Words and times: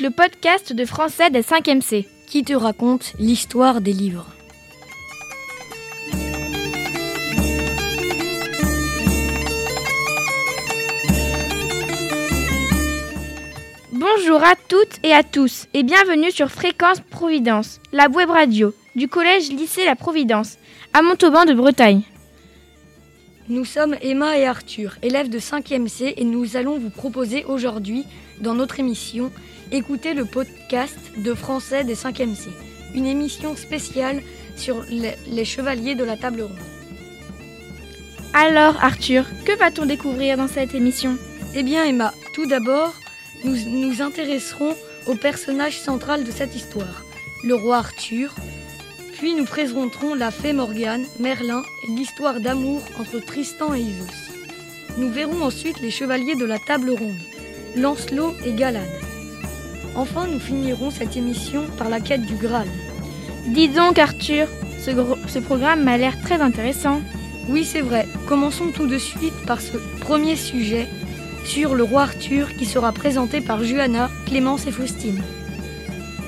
le 0.00 0.10
podcast 0.10 0.72
de 0.72 0.84
français 0.84 1.28
des 1.28 1.42
5e 1.42 1.82
C. 1.82 2.08
Qui 2.26 2.44
te 2.44 2.54
raconte 2.54 3.12
l'histoire 3.18 3.82
des 3.82 3.92
livres 3.92 4.26
Bonjour 13.92 14.42
à 14.42 14.54
toutes 14.68 14.98
et 15.02 15.12
à 15.12 15.22
tous 15.22 15.66
et 15.74 15.82
bienvenue 15.82 16.30
sur 16.30 16.50
Fréquence 16.50 17.00
Providence, 17.10 17.80
la 17.92 18.08
web 18.08 18.30
radio 18.30 18.72
du 18.96 19.08
collège 19.08 19.50
lycée 19.50 19.84
La 19.84 19.96
Providence, 19.96 20.56
à 20.94 21.02
Montauban 21.02 21.44
de 21.44 21.52
Bretagne. 21.52 22.02
Nous 23.48 23.64
sommes 23.64 23.96
Emma 24.00 24.38
et 24.38 24.46
Arthur, 24.46 24.96
élèves 25.02 25.28
de 25.28 25.38
5e 25.38 25.88
C 25.88 26.14
et 26.16 26.24
nous 26.24 26.56
allons 26.56 26.78
vous 26.78 26.90
proposer 26.90 27.44
aujourd'hui, 27.44 28.04
dans 28.40 28.54
notre 28.54 28.80
émission, 28.80 29.30
écouter 29.72 30.14
le 30.14 30.24
podcast 30.24 30.98
de 31.16 31.34
français 31.34 31.82
des 31.82 31.96
5e 31.96 32.34
C, 32.34 32.50
une 32.94 33.06
émission 33.06 33.56
spéciale 33.56 34.22
sur 34.56 34.84
les, 34.88 35.14
les 35.26 35.44
chevaliers 35.44 35.94
de 35.94 36.04
la 36.04 36.16
table 36.16 36.42
ronde. 36.42 36.56
Alors 38.34 38.76
Arthur, 38.82 39.24
que 39.44 39.56
va-t-on 39.58 39.86
découvrir 39.86 40.36
dans 40.36 40.48
cette 40.48 40.74
émission? 40.74 41.16
Eh 41.54 41.62
bien 41.62 41.84
Emma, 41.84 42.12
tout 42.34 42.46
d'abord, 42.46 42.94
nous 43.44 43.56
nous 43.66 44.02
intéresserons 44.02 44.76
au 45.06 45.14
personnage 45.14 45.78
central 45.78 46.24
de 46.24 46.30
cette 46.30 46.54
histoire, 46.54 47.04
le 47.44 47.54
roi 47.54 47.78
Arthur. 47.78 48.34
Puis 49.14 49.34
nous 49.34 49.44
présenterons 49.44 50.14
la 50.14 50.30
fée 50.30 50.52
Morgane, 50.52 51.04
Merlin 51.18 51.62
et 51.84 51.90
l'histoire 51.92 52.40
d'amour 52.40 52.82
entre 52.98 53.18
Tristan 53.20 53.74
et 53.74 53.80
Isos. 53.80 54.32
Nous 54.98 55.10
verrons 55.10 55.42
ensuite 55.42 55.80
les 55.80 55.90
chevaliers 55.90 56.34
de 56.34 56.44
la 56.44 56.58
table 56.58 56.90
ronde, 56.90 57.20
Lancelot 57.76 58.34
et 58.44 58.52
Galad. 58.52 58.88
Enfin, 59.94 60.26
nous 60.26 60.40
finirons 60.40 60.90
cette 60.90 61.16
émission 61.16 61.64
par 61.78 61.88
la 61.88 62.00
quête 62.00 62.22
du 62.24 62.34
Graal. 62.34 62.66
Dis 63.48 63.68
donc 63.68 63.98
Arthur, 63.98 64.48
ce, 64.80 65.38
programme 65.38 65.82
m'a 65.84 65.96
l'air 65.98 66.18
très 66.22 66.40
intéressant. 66.40 67.00
Oui, 67.48 67.64
c'est 67.64 67.80
vrai. 67.80 68.06
Commençons 68.28 68.70
tout 68.74 68.86
de 68.86 68.98
suite 68.98 69.34
par 69.46 69.60
ce 69.60 69.76
premier 70.00 70.36
sujet 70.36 70.86
sur 71.44 71.74
le 71.74 71.82
roi 71.82 72.02
Arthur 72.02 72.54
qui 72.56 72.64
sera 72.64 72.92
présenté 72.92 73.40
par 73.40 73.62
Juana, 73.64 74.10
Clémence 74.26 74.66
et 74.66 74.70
Faustine. 74.70 75.20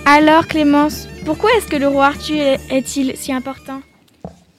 Alors 0.06 0.46
Clémence, 0.48 1.08
pourquoi 1.24 1.50
est-ce 1.56 1.66
que 1.66 1.76
le 1.76 1.88
roi 1.88 2.06
Arthur 2.06 2.36
est- 2.42 2.60
est-il 2.70 3.16
si 3.16 3.32
important? 3.32 3.80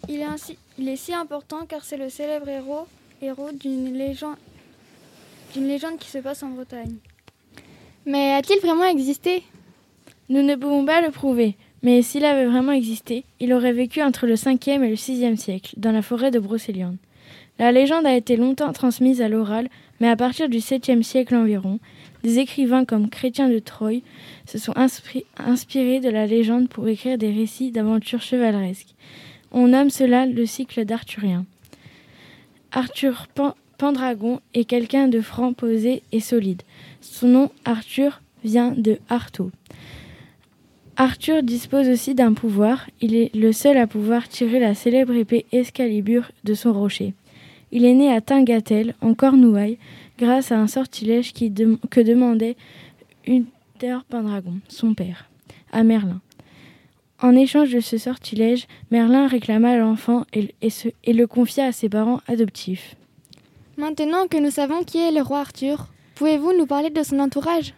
Il 0.07 0.21
est, 0.21 0.23
ainsi- 0.23 0.57
il 0.79 0.87
est 0.89 0.95
si 0.95 1.13
important 1.13 1.65
car 1.67 1.83
c'est 1.83 1.97
le 1.97 2.09
célèbre 2.09 2.47
héros, 2.47 2.87
héros 3.21 3.49
d'une 3.53 3.93
légende, 3.93 4.37
d'une 5.53 5.67
légende 5.67 5.97
qui 5.99 6.09
se 6.09 6.17
passe 6.19 6.41
en 6.41 6.49
Bretagne. 6.49 6.95
Mais 8.05 8.33
a-t-il 8.33 8.59
vraiment 8.59 8.85
existé? 8.85 9.41
Nous 10.29 10.43
ne 10.43 10.55
pouvons 10.55 10.85
pas 10.85 11.01
le 11.01 11.09
prouver, 11.09 11.55
mais 11.81 12.01
s'il 12.03 12.23
avait 12.23 12.45
vraiment 12.45 12.71
existé, 12.71 13.23
il 13.39 13.51
aurait 13.51 13.73
vécu 13.73 14.01
entre 14.01 14.27
le 14.27 14.35
5e 14.35 14.83
et 14.83 14.89
le 14.89 14.95
6e 14.95 15.37
siècle, 15.37 15.73
dans 15.77 15.91
la 15.91 16.01
forêt 16.01 16.29
de 16.29 16.39
Brocéliande. 16.39 16.97
La 17.57 17.71
légende 17.71 18.05
a 18.05 18.15
été 18.15 18.35
longtemps 18.35 18.73
transmise 18.73 19.21
à 19.21 19.29
l'oral, 19.29 19.69
mais 19.99 20.09
à 20.09 20.15
partir 20.15 20.49
du 20.49 20.57
7e 20.57 21.01
siècle 21.01 21.35
environ, 21.35 21.79
des 22.21 22.39
écrivains 22.39 22.85
comme 22.85 23.09
Chrétien 23.09 23.49
de 23.49 23.59
Troyes 23.59 24.01
se 24.45 24.57
sont 24.57 24.73
inspirés 24.75 25.99
de 25.99 26.09
la 26.09 26.27
légende 26.27 26.69
pour 26.69 26.87
écrire 26.87 27.17
des 27.17 27.31
récits 27.31 27.71
d'aventures 27.71 28.21
chevaleresques. 28.21 28.93
On 29.51 29.69
nomme 29.69 29.89
cela 29.89 30.25
le 30.25 30.45
cycle 30.45 30.85
d'Arthurien. 30.85 31.45
Arthur 32.71 33.27
Pendragon 33.77 34.41
est 34.53 34.65
quelqu'un 34.65 35.07
de 35.07 35.21
franc, 35.21 35.53
posé 35.53 36.03
et 36.11 36.19
solide. 36.19 36.61
Son 37.11 37.27
nom, 37.27 37.51
Arthur, 37.63 38.21
vient 38.43 38.71
de 38.71 38.99
Artaud. 39.09 39.51
Arthur 40.97 41.43
dispose 41.43 41.87
aussi 41.87 42.15
d'un 42.15 42.33
pouvoir. 42.33 42.89
Il 42.99 43.15
est 43.15 43.33
le 43.35 43.53
seul 43.53 43.77
à 43.77 43.87
pouvoir 43.87 44.27
tirer 44.27 44.59
la 44.59 44.73
célèbre 44.73 45.13
épée 45.13 45.45
Excalibur 45.51 46.31
de 46.43 46.53
son 46.53 46.73
rocher. 46.73 47.13
Il 47.71 47.85
est 47.85 47.93
né 47.93 48.11
à 48.11 48.21
Tingatel, 48.21 48.95
en 49.01 49.13
Cornouailles, 49.13 49.77
grâce 50.17 50.51
à 50.51 50.59
un 50.59 50.67
sortilège 50.67 51.31
que 51.33 52.01
demandait 52.01 52.57
Uther 53.27 53.99
Pendragon, 54.09 54.59
son 54.67 54.93
père, 54.93 55.29
à 55.71 55.83
Merlin. 55.83 56.21
En 57.21 57.33
échange 57.35 57.71
de 57.71 57.79
ce 57.79 57.97
sortilège, 57.97 58.67
Merlin 58.91 59.27
réclama 59.27 59.77
l'enfant 59.77 60.25
et 60.33 61.13
le 61.13 61.25
confia 61.27 61.65
à 61.65 61.71
ses 61.71 61.87
parents 61.87 62.19
adoptifs. 62.27 62.95
Maintenant 63.77 64.27
que 64.27 64.37
nous 64.37 64.51
savons 64.51 64.83
qui 64.83 64.97
est 64.97 65.11
le 65.11 65.21
roi 65.21 65.39
Arthur, 65.39 65.87
pouvez-vous 66.15 66.53
nous 66.53 66.65
parler 66.65 66.89
de 66.89 67.03
son 67.03 67.19
entourage? 67.19 67.73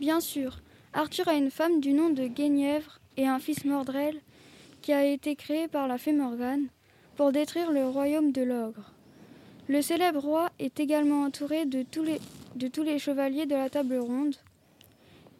Bien 0.00 0.20
sûr, 0.20 0.58
Arthur 0.92 1.28
a 1.28 1.34
une 1.34 1.50
femme 1.50 1.80
du 1.80 1.92
nom 1.92 2.10
de 2.10 2.26
Guenièvre 2.26 3.00
et 3.16 3.26
un 3.26 3.38
fils 3.38 3.64
Mordrel 3.64 4.20
qui 4.82 4.92
a 4.92 5.04
été 5.04 5.36
créé 5.36 5.68
par 5.68 5.88
la 5.88 5.96
fée 5.96 6.12
Morgane 6.12 6.66
pour 7.16 7.32
détruire 7.32 7.72
le 7.72 7.86
royaume 7.86 8.32
de 8.32 8.42
l'ogre. 8.42 8.92
Le 9.68 9.82
célèbre 9.82 10.20
roi 10.20 10.50
est 10.58 10.78
également 10.78 11.22
entouré 11.22 11.64
de 11.64 11.82
tous 11.82 12.02
les, 12.02 12.98
chevaliers 12.98 13.46
de 13.46 13.54
la 13.54 13.70
table 13.70 13.96
ronde. 13.96 14.36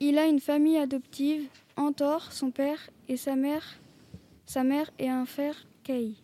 Il 0.00 0.18
a 0.18 0.26
une 0.26 0.40
famille 0.40 0.78
adoptive, 0.78 1.46
Antor, 1.76 2.32
son 2.32 2.50
père, 2.50 2.90
et 3.08 3.16
sa 3.16 3.36
mère, 3.36 3.76
sa 4.46 4.64
mère 4.64 4.90
et 4.98 5.08
un 5.08 5.26
frère, 5.26 5.66
Kay. 5.84 6.14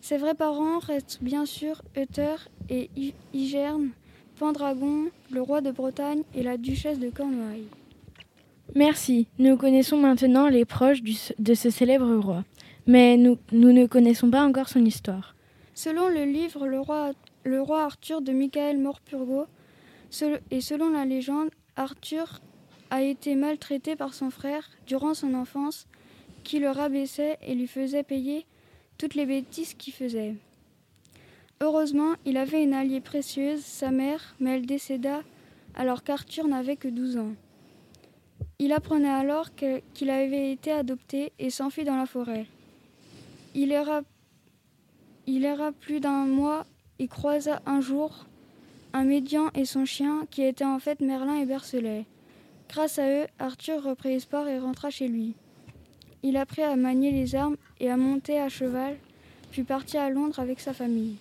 Ses 0.00 0.18
vrais 0.18 0.34
parents 0.34 0.78
restent 0.78 1.18
bien 1.20 1.46
sûr 1.46 1.82
Uther 1.96 2.36
et 2.70 2.90
Igerne, 3.34 3.90
Pendragon, 4.38 5.06
le 5.30 5.40
roi 5.40 5.60
de 5.60 5.70
Bretagne 5.70 6.22
et 6.34 6.42
la 6.42 6.56
duchesse 6.56 6.98
de 6.98 7.08
Cornouailles. 7.08 7.68
Merci, 8.74 9.28
nous 9.38 9.56
connaissons 9.56 9.96
maintenant 9.96 10.48
les 10.48 10.64
proches 10.64 11.00
de 11.02 11.54
ce 11.54 11.70
célèbre 11.70 12.16
roi, 12.16 12.44
mais 12.86 13.16
nous, 13.16 13.38
ne 13.52 13.86
connaissons 13.86 14.30
pas 14.30 14.44
encore 14.44 14.68
son 14.68 14.84
histoire. 14.84 15.34
Selon 15.74 16.08
le 16.08 16.24
livre 16.24 16.66
Le 16.66 16.80
roi, 16.80 17.12
le 17.44 17.62
roi 17.62 17.84
Arthur 17.84 18.20
de 18.20 18.32
Michael 18.32 18.78
Morpurgo, 18.78 19.46
et 20.50 20.60
selon 20.60 20.90
la 20.90 21.04
légende, 21.04 21.50
Arthur 21.76 22.40
a 22.90 23.02
été 23.02 23.34
maltraité 23.34 23.96
par 23.96 24.14
son 24.14 24.30
frère 24.30 24.68
durant 24.86 25.14
son 25.14 25.34
enfance, 25.34 25.86
qui 26.44 26.58
le 26.58 26.70
rabaissait 26.70 27.38
et 27.46 27.54
lui 27.54 27.66
faisait 27.66 28.02
payer 28.02 28.46
toutes 28.98 29.14
les 29.14 29.26
bêtises 29.26 29.74
qu'il 29.74 29.92
faisait. 29.92 30.34
Heureusement, 31.60 32.14
il 32.24 32.36
avait 32.36 32.62
une 32.62 32.74
alliée 32.74 33.00
précieuse, 33.00 33.64
sa 33.64 33.90
mère, 33.90 34.34
mais 34.40 34.56
elle 34.56 34.66
décéda 34.66 35.22
alors 35.74 36.02
qu'Arthur 36.02 36.48
n'avait 36.48 36.76
que 36.76 36.88
12 36.88 37.16
ans. 37.18 37.34
Il 38.58 38.72
apprenait 38.72 39.08
alors 39.08 39.50
qu'il 39.54 40.10
avait 40.10 40.52
été 40.52 40.72
adopté 40.72 41.32
et 41.38 41.50
s'enfuit 41.50 41.84
dans 41.84 41.96
la 41.96 42.06
forêt. 42.06 42.46
Il 43.54 43.72
erra 43.72 44.02
il 45.26 45.44
erra 45.44 45.72
plus 45.72 46.00
d'un 46.00 46.24
mois 46.24 46.64
et 46.98 47.08
croisa 47.08 47.60
un 47.66 47.80
jour 47.80 48.26
un 48.96 49.04
médian 49.04 49.50
et 49.54 49.66
son 49.66 49.84
chien 49.84 50.26
qui 50.30 50.42
étaient 50.42 50.64
en 50.64 50.78
fait 50.78 51.00
Merlin 51.00 51.36
et 51.36 51.44
Bercelet. 51.44 52.06
Grâce 52.70 52.98
à 52.98 53.06
eux, 53.10 53.26
Arthur 53.38 53.82
reprit 53.82 54.14
espoir 54.14 54.48
et 54.48 54.58
rentra 54.58 54.88
chez 54.88 55.06
lui. 55.06 55.34
Il 56.22 56.38
apprit 56.38 56.62
à 56.62 56.76
manier 56.76 57.12
les 57.12 57.34
armes 57.34 57.58
et 57.78 57.90
à 57.90 57.98
monter 57.98 58.40
à 58.40 58.48
cheval, 58.48 58.96
puis 59.50 59.64
partit 59.64 59.98
à 59.98 60.08
Londres 60.08 60.40
avec 60.40 60.60
sa 60.60 60.72
famille. 60.72 61.16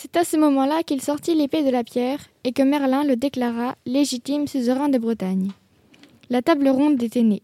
C'est 0.00 0.16
à 0.16 0.22
ce 0.22 0.36
moment-là 0.36 0.84
qu'il 0.84 1.02
sortit 1.02 1.34
l'épée 1.34 1.64
de 1.64 1.70
la 1.70 1.82
pierre 1.82 2.20
et 2.44 2.52
que 2.52 2.62
Merlin 2.62 3.02
le 3.02 3.16
déclara 3.16 3.74
légitime 3.84 4.46
suzerain 4.46 4.88
de 4.88 4.96
Bretagne. 4.96 5.50
La 6.30 6.40
table 6.40 6.68
ronde 6.68 7.02
était 7.02 7.24
née. 7.24 7.42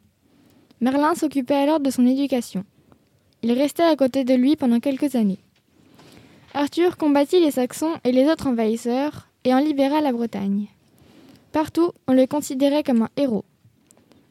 Merlin 0.81 1.17
s'occupait 1.17 1.57
alors 1.57 1.81
de 1.81 1.91
son 1.91 2.07
éducation. 2.07 2.63
Il 3.43 3.51
restait 3.51 3.83
à 3.83 3.97
côté 3.97 4.23
de 4.23 4.35
lui 4.35 4.55
pendant 4.55 4.79
quelques 4.79 5.17
années. 5.17 5.41
Arthur 6.55 6.97
combattit 6.97 7.41
les 7.41 7.51
Saxons 7.51 7.97
et 8.05 8.13
les 8.13 8.29
autres 8.29 8.47
envahisseurs 8.47 9.27
et 9.43 9.53
en 9.53 9.59
libéra 9.59 10.01
la 10.01 10.13
Bretagne. 10.13 10.69
Partout, 11.51 11.91
on 12.07 12.13
le 12.13 12.29
considérait 12.29 12.85
comme 12.85 13.03
un 13.03 13.11
héros. 13.17 13.45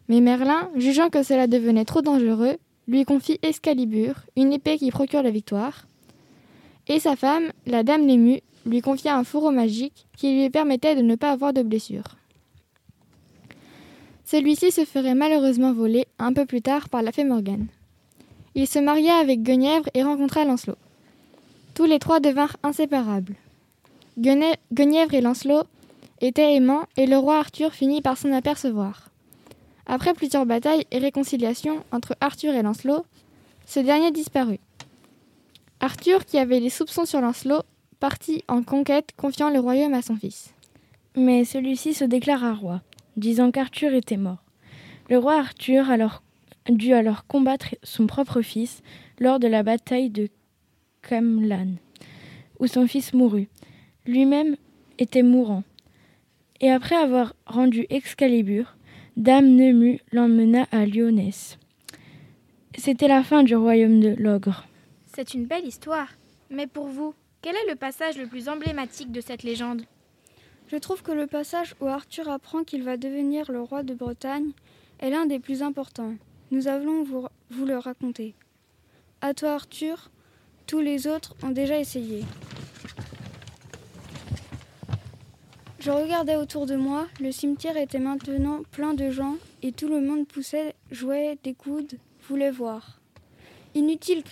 Mais 0.07 0.21
Merlin, 0.21 0.69
jugeant 0.77 1.09
que 1.09 1.23
cela 1.23 1.47
devenait 1.47 1.83
trop 1.83 2.01
dangereux, 2.01 2.55
lui 2.87 3.03
confie 3.03 3.39
Excalibur, 3.41 4.15
une 4.37 4.53
épée 4.53 4.77
qui 4.77 4.91
procure 4.91 5.23
la 5.23 5.29
victoire, 5.29 5.87
et 6.87 6.99
sa 6.99 7.15
femme, 7.15 7.51
la 7.65 7.83
dame 7.83 8.07
Lému, 8.07 8.41
lui 8.65 8.81
confia 8.81 9.17
un 9.17 9.23
fourreau 9.23 9.51
magique 9.51 10.05
qui 10.17 10.33
lui 10.33 10.49
permettait 10.49 10.95
de 10.95 11.01
ne 11.01 11.15
pas 11.15 11.31
avoir 11.31 11.53
de 11.53 11.61
blessures. 11.61 12.15
Celui-ci 14.25 14.71
se 14.71 14.85
ferait 14.85 15.15
malheureusement 15.15 15.73
voler 15.73 16.07
un 16.17 16.33
peu 16.33 16.45
plus 16.45 16.61
tard 16.61 16.89
par 16.89 17.01
la 17.01 17.11
fée 17.11 17.23
Morgane. 17.23 17.67
Il 18.55 18.67
se 18.67 18.79
maria 18.79 19.17
avec 19.17 19.43
Guenièvre 19.43 19.89
et 19.93 20.03
rencontra 20.03 20.45
Lancelot. 20.45 20.77
Tous 21.73 21.85
les 21.85 21.99
trois 21.99 22.19
devinrent 22.19 22.57
inséparables. 22.63 23.35
Guenièvre 24.17 25.13
et 25.13 25.21
Lancelot 25.21 25.63
étaient 26.21 26.55
aimants 26.55 26.85
et 26.97 27.07
le 27.07 27.17
roi 27.17 27.37
Arthur 27.37 27.73
finit 27.73 28.01
par 28.01 28.17
s'en 28.17 28.31
apercevoir. 28.31 29.09
Après 29.85 30.13
plusieurs 30.13 30.45
batailles 30.45 30.85
et 30.91 30.99
réconciliations 30.99 31.83
entre 31.91 32.15
Arthur 32.21 32.53
et 32.53 32.61
Lancelot, 32.61 33.05
ce 33.65 33.79
dernier 33.79 34.11
disparut. 34.11 34.59
Arthur, 35.83 36.23
qui 36.23 36.37
avait 36.37 36.61
des 36.61 36.69
soupçons 36.69 37.03
sur 37.03 37.19
Lancelot, 37.19 37.63
partit 37.99 38.45
en 38.47 38.63
conquête, 38.63 39.09
confiant 39.17 39.49
le 39.49 39.59
royaume 39.59 39.93
à 39.93 40.01
son 40.01 40.15
fils. 40.15 40.53
Mais 41.17 41.43
celui-ci 41.43 41.93
se 41.93 42.05
déclara 42.05 42.53
roi, 42.53 42.81
disant 43.17 43.51
qu'Arthur 43.51 43.93
était 43.93 44.15
mort. 44.15 44.41
Le 45.09 45.17
roi 45.17 45.37
Arthur 45.37 45.83
dut 46.69 46.93
alors 46.93 47.27
combattre 47.27 47.75
son 47.83 48.07
propre 48.07 48.41
fils 48.41 48.81
lors 49.19 49.39
de 49.39 49.47
la 49.47 49.61
bataille 49.61 50.09
de 50.09 50.29
Camlan, 51.01 51.73
où 52.61 52.67
son 52.67 52.87
fils 52.87 53.13
mourut. 53.13 53.49
Lui-même 54.05 54.55
était 54.99 55.21
mourant. 55.21 55.63
Et 56.61 56.71
après 56.71 56.95
avoir 56.95 57.33
rendu 57.45 57.87
Excalibur, 57.89 58.77
Dame 59.17 59.57
Nemu 59.57 59.99
l'emmena 60.13 60.65
à 60.71 60.85
Lyonesse. 60.85 61.57
C'était 62.77 63.09
la 63.09 63.21
fin 63.21 63.43
du 63.43 63.57
royaume 63.57 63.99
de 63.99 64.15
l'ogre. 64.17 64.65
C'est 65.15 65.35
une 65.35 65.45
belle 65.45 65.67
histoire. 65.67 66.07
Mais 66.49 66.65
pour 66.65 66.87
vous, 66.87 67.13
quel 67.43 67.55
est 67.55 67.69
le 67.69 67.75
passage 67.75 68.17
le 68.17 68.25
plus 68.25 68.49
emblématique 68.49 69.11
de 69.11 69.21
cette 69.21 69.43
légende? 69.43 69.83
Je 70.67 70.77
trouve 70.77 71.03
que 71.03 71.11
le 71.11 71.27
passage 71.27 71.75
où 71.79 71.87
Arthur 71.87 72.29
apprend 72.29 72.63
qu'il 72.63 72.83
va 72.83 72.97
devenir 72.97 73.51
le 73.51 73.61
roi 73.61 73.83
de 73.83 73.93
Bretagne 73.93 74.53
est 74.99 75.11
l'un 75.11 75.27
des 75.27 75.37
plus 75.37 75.61
importants. 75.61 76.15
Nous 76.49 76.67
allons 76.67 77.03
vous, 77.03 77.27
le 77.63 77.77
raconter. 77.77 78.33
À 79.21 79.35
toi 79.35 79.53
Arthur, 79.53 80.09
tous 80.65 80.79
les 80.79 81.05
autres 81.05 81.35
ont 81.43 81.51
déjà 81.51 81.77
essayé. 81.77 82.23
Je 85.79 85.91
regardais 85.91 86.37
autour 86.37 86.65
de 86.65 86.75
moi, 86.75 87.07
le 87.19 87.31
cimetière 87.31 87.77
était 87.77 87.99
maintenant 87.99 88.61
plein 88.71 88.95
de 88.95 89.11
gens 89.11 89.35
et 89.61 89.73
tout 89.73 89.89
le 89.89 90.01
monde 90.01 90.27
poussait, 90.27 90.73
jouait 90.89 91.37
des 91.43 91.53
coudes, 91.53 91.99
voulait 92.27 92.51
voir. 92.51 93.02
Inutile, 93.75 94.23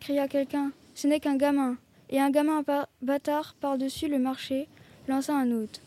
cria, 0.00 0.28
quelqu'un, 0.28 0.72
ce 0.94 1.06
n'est 1.06 1.20
qu'un 1.20 1.36
gamin. 1.36 1.76
Et 2.08 2.18
un 2.18 2.30
gamin 2.30 2.64
bâtard 3.02 3.54
par-dessus 3.60 4.08
le 4.08 4.18
marché 4.18 4.66
lança 5.06 5.34
un 5.34 5.52
autre. 5.52 5.80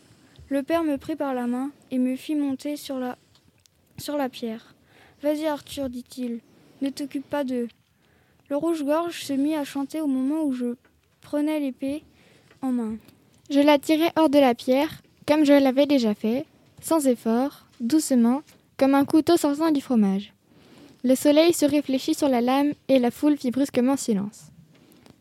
Le 0.48 0.62
père 0.62 0.84
me 0.84 0.96
prit 0.96 1.16
par 1.16 1.34
la 1.34 1.46
main 1.46 1.70
et 1.90 1.98
me 1.98 2.16
fit 2.16 2.34
monter 2.34 2.76
sur 2.76 2.98
la, 2.98 3.16
sur 3.98 4.16
la 4.16 4.28
pierre. 4.28 4.74
Vas-y 5.22 5.46
Arthur, 5.46 5.90
dit-il, 5.90 6.40
ne 6.80 6.90
t'occupe 6.90 7.28
pas 7.28 7.44
d'eux. 7.44 7.68
Le 8.48 8.56
rouge-gorge 8.56 9.22
se 9.22 9.32
mit 9.32 9.54
à 9.54 9.64
chanter 9.64 10.00
au 10.00 10.06
moment 10.06 10.42
où 10.44 10.52
je 10.52 10.76
prenais 11.20 11.60
l'épée 11.60 12.02
en 12.62 12.72
main. 12.72 12.96
Je 13.50 13.60
la 13.60 13.78
tirai 13.78 14.10
hors 14.16 14.28
de 14.30 14.38
la 14.38 14.54
pierre, 14.54 15.02
comme 15.26 15.44
je 15.44 15.52
l'avais 15.52 15.86
déjà 15.86 16.14
fait, 16.14 16.46
sans 16.80 17.06
effort, 17.06 17.66
doucement, 17.80 18.42
comme 18.76 18.94
un 18.94 19.04
couteau 19.04 19.36
sortant 19.36 19.70
du 19.70 19.80
fromage. 19.80 20.33
Le 21.06 21.14
soleil 21.14 21.52
se 21.52 21.66
réfléchit 21.66 22.14
sur 22.14 22.30
la 22.30 22.40
lame 22.40 22.72
et 22.88 22.98
la 22.98 23.10
foule 23.10 23.36
fit 23.36 23.50
brusquement 23.50 23.98
silence. 23.98 24.46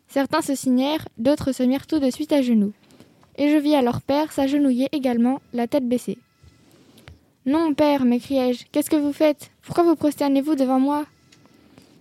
Certains 0.07 0.41
se 0.41 0.55
signèrent, 0.55 1.05
d'autres 1.17 1.51
se 1.51 1.61
mirent 1.61 1.87
tout 1.87 1.99
de 1.99 2.09
suite 2.09 2.31
à 2.31 2.41
genoux. 2.41 2.71
Et 3.37 3.49
je 3.49 3.57
vis 3.57 3.75
alors 3.75 4.01
père 4.01 4.31
s'agenouiller 4.31 4.87
également, 4.93 5.41
la 5.51 5.67
tête 5.67 5.85
baissée. 5.85 6.19
Non, 7.45 7.73
père, 7.73 8.05
m'écriai-je, 8.05 8.63
qu'est-ce 8.71 8.89
que 8.89 8.95
vous 8.95 9.11
faites? 9.11 9.51
Pourquoi 9.61 9.83
vous 9.83 9.97
prosternez-vous 9.97 10.55
devant 10.55 10.79
moi? 10.79 11.05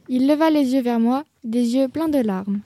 Il 0.09 0.29
leva 0.29 0.51
les 0.51 0.75
yeux 0.75 0.83
vers 0.83 1.01
moi, 1.01 1.25
des 1.43 1.75
yeux 1.75 1.89
pleins 1.89 2.09
de 2.09 2.21
larmes. 2.21 2.61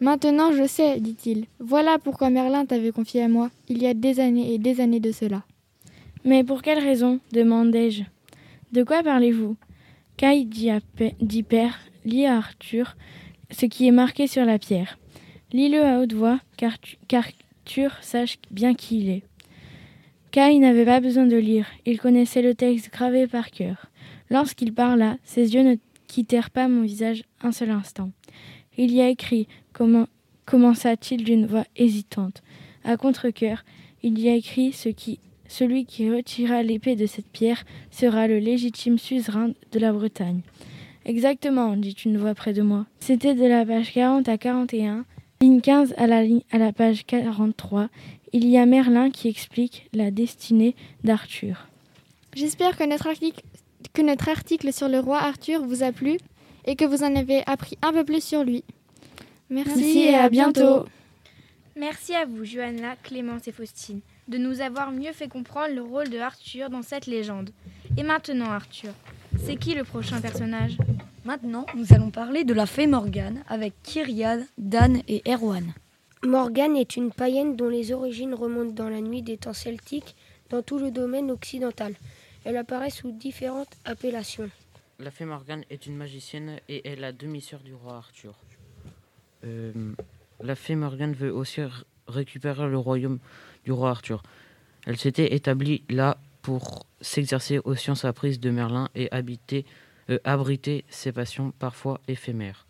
Maintenant 0.00 0.50
je 0.50 0.66
sais, 0.66 0.98
dit-il. 0.98 1.46
Voilà 1.60 2.00
pourquoi 2.00 2.28
Merlin 2.28 2.66
t'avait 2.66 2.90
confié 2.90 3.22
à 3.22 3.28
moi, 3.28 3.50
il 3.68 3.80
y 3.80 3.86
a 3.86 3.94
des 3.94 4.18
années 4.18 4.52
et 4.52 4.58
des 4.58 4.80
années 4.80 4.98
de 4.98 5.12
cela. 5.12 5.44
Mais 6.24 6.42
pour 6.42 6.62
quelle 6.62 6.82
raison? 6.82 7.20
demandai-je. 7.30 8.02
De 8.72 8.82
quoi 8.82 9.04
parlez-vous? 9.04 9.54
Caille 10.20 10.44
dit, 10.44 11.42
Père, 11.42 11.78
lis 12.04 12.26
à 12.26 12.36
Arthur 12.36 12.94
ce 13.50 13.64
qui 13.64 13.86
est 13.86 13.90
marqué 13.90 14.26
sur 14.26 14.44
la 14.44 14.58
pierre. 14.58 14.98
Lis-le 15.50 15.82
à 15.82 15.98
haute 15.98 16.12
voix, 16.12 16.40
car 16.58 16.76
sache 18.02 18.36
bien 18.50 18.74
qui 18.74 18.98
il 18.98 19.08
est. 19.08 19.22
Caille 20.30 20.58
n'avait 20.58 20.84
pas 20.84 21.00
besoin 21.00 21.24
de 21.24 21.38
lire, 21.38 21.64
il 21.86 21.98
connaissait 21.98 22.42
le 22.42 22.54
texte 22.54 22.92
gravé 22.92 23.28
par 23.28 23.50
cœur. 23.50 23.86
Lorsqu'il 24.28 24.74
parla, 24.74 25.16
ses 25.24 25.54
yeux 25.54 25.62
ne 25.62 25.76
quittèrent 26.06 26.50
pas 26.50 26.68
mon 26.68 26.82
visage 26.82 27.24
un 27.40 27.50
seul 27.50 27.70
instant. 27.70 28.10
Il 28.76 28.92
y 28.92 29.00
a 29.00 29.08
écrit, 29.08 29.48
commença-t-il 30.44 31.24
d'une 31.24 31.46
voix 31.46 31.64
hésitante. 31.76 32.42
À 32.84 32.98
contre-cœur, 32.98 33.64
il 34.02 34.20
y 34.20 34.28
a 34.28 34.34
écrit 34.34 34.74
ce 34.74 34.90
qui, 34.90 35.18
celui 35.50 35.84
qui 35.84 36.08
retira 36.08 36.62
l'épée 36.62 36.94
de 36.94 37.06
cette 37.06 37.28
pierre 37.28 37.64
sera 37.90 38.28
le 38.28 38.38
légitime 38.38 38.98
suzerain 38.98 39.50
de 39.72 39.78
la 39.80 39.92
Bretagne. 39.92 40.42
Exactement, 41.04 41.76
dit 41.76 41.96
une 42.04 42.18
voix 42.18 42.34
près 42.34 42.52
de 42.52 42.62
moi. 42.62 42.86
C'était 43.00 43.34
de 43.34 43.44
la 43.44 43.66
page 43.66 43.92
40 43.92 44.28
à 44.28 44.38
41, 44.38 45.04
ligne 45.40 45.60
15 45.60 45.94
à 45.96 46.06
la, 46.06 46.22
ligne, 46.22 46.42
à 46.52 46.58
la 46.58 46.72
page 46.72 47.04
43. 47.04 47.88
Il 48.32 48.46
y 48.46 48.58
a 48.58 48.64
Merlin 48.64 49.10
qui 49.10 49.26
explique 49.26 49.88
la 49.92 50.12
destinée 50.12 50.76
d'Arthur. 51.02 51.66
J'espère 52.34 52.78
que 52.78 52.84
notre, 52.84 53.08
article, 53.08 53.42
que 53.92 54.02
notre 54.02 54.28
article 54.28 54.72
sur 54.72 54.88
le 54.88 55.00
roi 55.00 55.18
Arthur 55.18 55.66
vous 55.66 55.82
a 55.82 55.90
plu 55.90 56.18
et 56.64 56.76
que 56.76 56.84
vous 56.84 57.02
en 57.02 57.16
avez 57.16 57.42
appris 57.46 57.76
un 57.82 57.92
peu 57.92 58.04
plus 58.04 58.22
sur 58.22 58.44
lui. 58.44 58.62
Merci, 59.48 59.72
Merci 59.74 59.98
et 59.98 60.14
à 60.14 60.28
bientôt. 60.28 60.84
Merci 61.74 62.14
à 62.14 62.24
vous, 62.24 62.44
Johanna, 62.44 62.94
Clémence 63.02 63.48
et 63.48 63.52
Faustine, 63.52 64.00
de 64.30 64.38
nous 64.38 64.60
avoir 64.60 64.92
mieux 64.92 65.12
fait 65.12 65.28
comprendre 65.28 65.74
le 65.74 65.82
rôle 65.82 66.08
de 66.08 66.18
Arthur 66.18 66.70
dans 66.70 66.82
cette 66.82 67.06
légende. 67.06 67.50
Et 67.96 68.04
maintenant, 68.04 68.50
Arthur, 68.50 68.92
c'est 69.38 69.56
qui 69.56 69.74
le 69.74 69.82
prochain 69.82 70.20
personnage? 70.20 70.78
Maintenant, 71.24 71.66
nous 71.74 71.92
allons 71.92 72.10
parler 72.10 72.44
de 72.44 72.54
la 72.54 72.66
fée 72.66 72.86
Morgane 72.86 73.42
avec 73.48 73.74
Kyriade, 73.82 74.46
Dan 74.56 75.02
et 75.08 75.22
Erwan. 75.28 75.74
Morgane 76.22 76.76
est 76.76 76.96
une 76.96 77.10
païenne 77.12 77.56
dont 77.56 77.68
les 77.68 77.92
origines 77.92 78.34
remontent 78.34 78.72
dans 78.72 78.88
la 78.88 79.00
nuit 79.00 79.22
des 79.22 79.36
temps 79.36 79.52
celtiques 79.52 80.14
dans 80.48 80.62
tout 80.62 80.78
le 80.78 80.90
domaine 80.90 81.30
occidental. 81.30 81.94
Elle 82.44 82.56
apparaît 82.56 82.90
sous 82.90 83.10
différentes 83.10 83.76
appellations. 83.84 84.48
La 85.00 85.10
fée 85.10 85.24
Morgane 85.24 85.64
est 85.70 85.86
une 85.86 85.96
magicienne 85.96 86.60
et 86.68 86.88
est 86.88 86.96
la 86.96 87.12
demi-sœur 87.12 87.60
du 87.60 87.74
roi 87.74 87.96
Arthur. 87.96 88.34
Euh, 89.44 89.72
la 90.40 90.54
fée 90.54 90.76
Morgane 90.76 91.14
veut 91.14 91.32
aussi 91.32 91.62
récupérer 92.06 92.68
le 92.68 92.78
royaume 92.78 93.18
du 93.64 93.72
roi 93.72 93.90
Arthur. 93.90 94.22
Elle 94.86 94.96
s'était 94.96 95.34
établie 95.34 95.82
là 95.88 96.18
pour 96.42 96.86
s'exercer 97.00 97.58
aux 97.64 97.74
sciences 97.74 98.04
apprises 98.04 98.40
de 98.40 98.50
Merlin 98.50 98.88
et 98.94 99.10
habiter, 99.12 99.66
euh, 100.08 100.18
abriter 100.24 100.84
ses 100.88 101.12
passions 101.12 101.52
parfois 101.58 102.00
éphémères. 102.08 102.66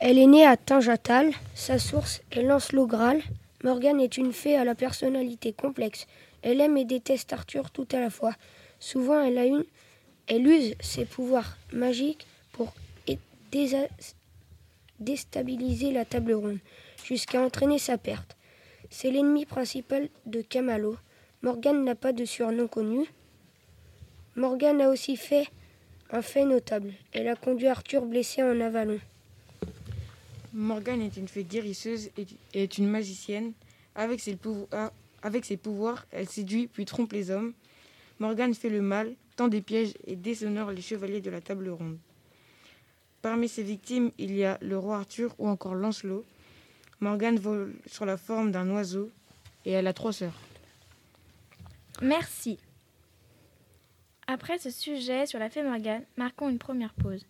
Elle 0.00 0.18
est 0.18 0.26
née 0.26 0.46
à 0.46 0.56
Tinjatal, 0.56 1.32
sa 1.54 1.78
source 1.78 2.22
est 2.32 2.42
Lancelot 2.42 2.86
Graal. 2.86 3.22
Morgane 3.62 4.00
est 4.00 4.18
une 4.18 4.32
fée 4.32 4.56
à 4.56 4.64
la 4.64 4.74
personnalité 4.74 5.52
complexe. 5.52 6.06
Elle 6.42 6.60
aime 6.60 6.76
et 6.76 6.84
déteste 6.84 7.32
Arthur 7.32 7.70
tout 7.70 7.88
à 7.92 8.00
la 8.00 8.10
fois. 8.10 8.34
Souvent, 8.80 9.22
elle, 9.22 9.38
a 9.38 9.46
une, 9.46 9.64
elle 10.26 10.46
use 10.46 10.74
ses 10.80 11.06
pouvoirs 11.06 11.56
magiques 11.72 12.26
pour 12.52 12.74
déstabiliser 15.00 15.92
la 15.92 16.04
table 16.04 16.34
ronde, 16.34 16.58
jusqu'à 17.04 17.40
entraîner 17.40 17.78
sa 17.78 17.98
perte. 17.98 18.36
C'est 18.96 19.10
l'ennemi 19.10 19.44
principal 19.44 20.08
de 20.24 20.40
Camalo. 20.40 20.96
Morgane 21.42 21.82
n'a 21.82 21.96
pas 21.96 22.12
de 22.12 22.24
surnom 22.24 22.68
connu. 22.68 23.04
Morgane 24.36 24.80
a 24.80 24.88
aussi 24.88 25.16
fait 25.16 25.48
un 26.12 26.22
fait 26.22 26.44
notable. 26.44 26.92
Elle 27.12 27.26
a 27.26 27.34
conduit 27.34 27.66
Arthur 27.66 28.06
blessé 28.06 28.40
en 28.44 28.60
avalon. 28.60 29.00
Morgane 30.52 31.02
est 31.02 31.16
une 31.16 31.26
fée 31.26 31.42
guérisseuse 31.42 32.10
et 32.16 32.26
est 32.54 32.78
une 32.78 32.88
magicienne. 32.88 33.52
Avec 33.96 34.20
ses, 34.20 34.36
pouvoirs, 34.36 34.92
avec 35.22 35.44
ses 35.44 35.56
pouvoirs, 35.56 36.06
elle 36.12 36.28
séduit 36.28 36.68
puis 36.68 36.84
trompe 36.84 37.14
les 37.14 37.32
hommes. 37.32 37.52
Morgane 38.20 38.54
fait 38.54 38.70
le 38.70 38.80
mal, 38.80 39.12
tend 39.34 39.48
des 39.48 39.60
pièges 39.60 39.94
et 40.06 40.14
déshonore 40.14 40.70
les 40.70 40.82
chevaliers 40.82 41.20
de 41.20 41.30
la 41.30 41.40
table 41.40 41.68
ronde. 41.68 41.98
Parmi 43.22 43.48
ses 43.48 43.64
victimes, 43.64 44.12
il 44.18 44.36
y 44.36 44.44
a 44.44 44.56
le 44.62 44.78
roi 44.78 44.98
Arthur 44.98 45.34
ou 45.38 45.48
encore 45.48 45.74
Lancelot. 45.74 46.24
Morgane 47.00 47.38
vole 47.38 47.74
sur 47.86 48.06
la 48.06 48.16
forme 48.16 48.50
d'un 48.50 48.70
oiseau 48.70 49.10
et 49.64 49.72
elle 49.72 49.86
a 49.86 49.92
trois 49.92 50.12
sœurs. 50.12 50.38
Merci. 52.02 52.58
Après 54.26 54.58
ce 54.58 54.70
sujet 54.70 55.26
sur 55.26 55.38
la 55.38 55.50
fée 55.50 55.62
Morgane, 55.62 56.04
marquons 56.16 56.48
une 56.48 56.58
première 56.58 56.94
pause. 56.94 57.26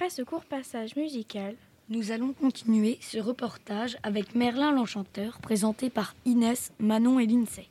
Après 0.00 0.08
ce 0.08 0.22
court 0.22 0.46
passage 0.46 0.96
musical, 0.96 1.56
nous 1.90 2.10
allons 2.10 2.32
continuer 2.32 2.96
ce 3.02 3.18
reportage 3.18 3.98
avec 4.02 4.34
Merlin 4.34 4.72
l'Enchanteur, 4.72 5.38
présenté 5.42 5.90
par 5.90 6.14
Inès, 6.24 6.72
Manon 6.78 7.20
et 7.20 7.26
Lindsay. 7.26 7.66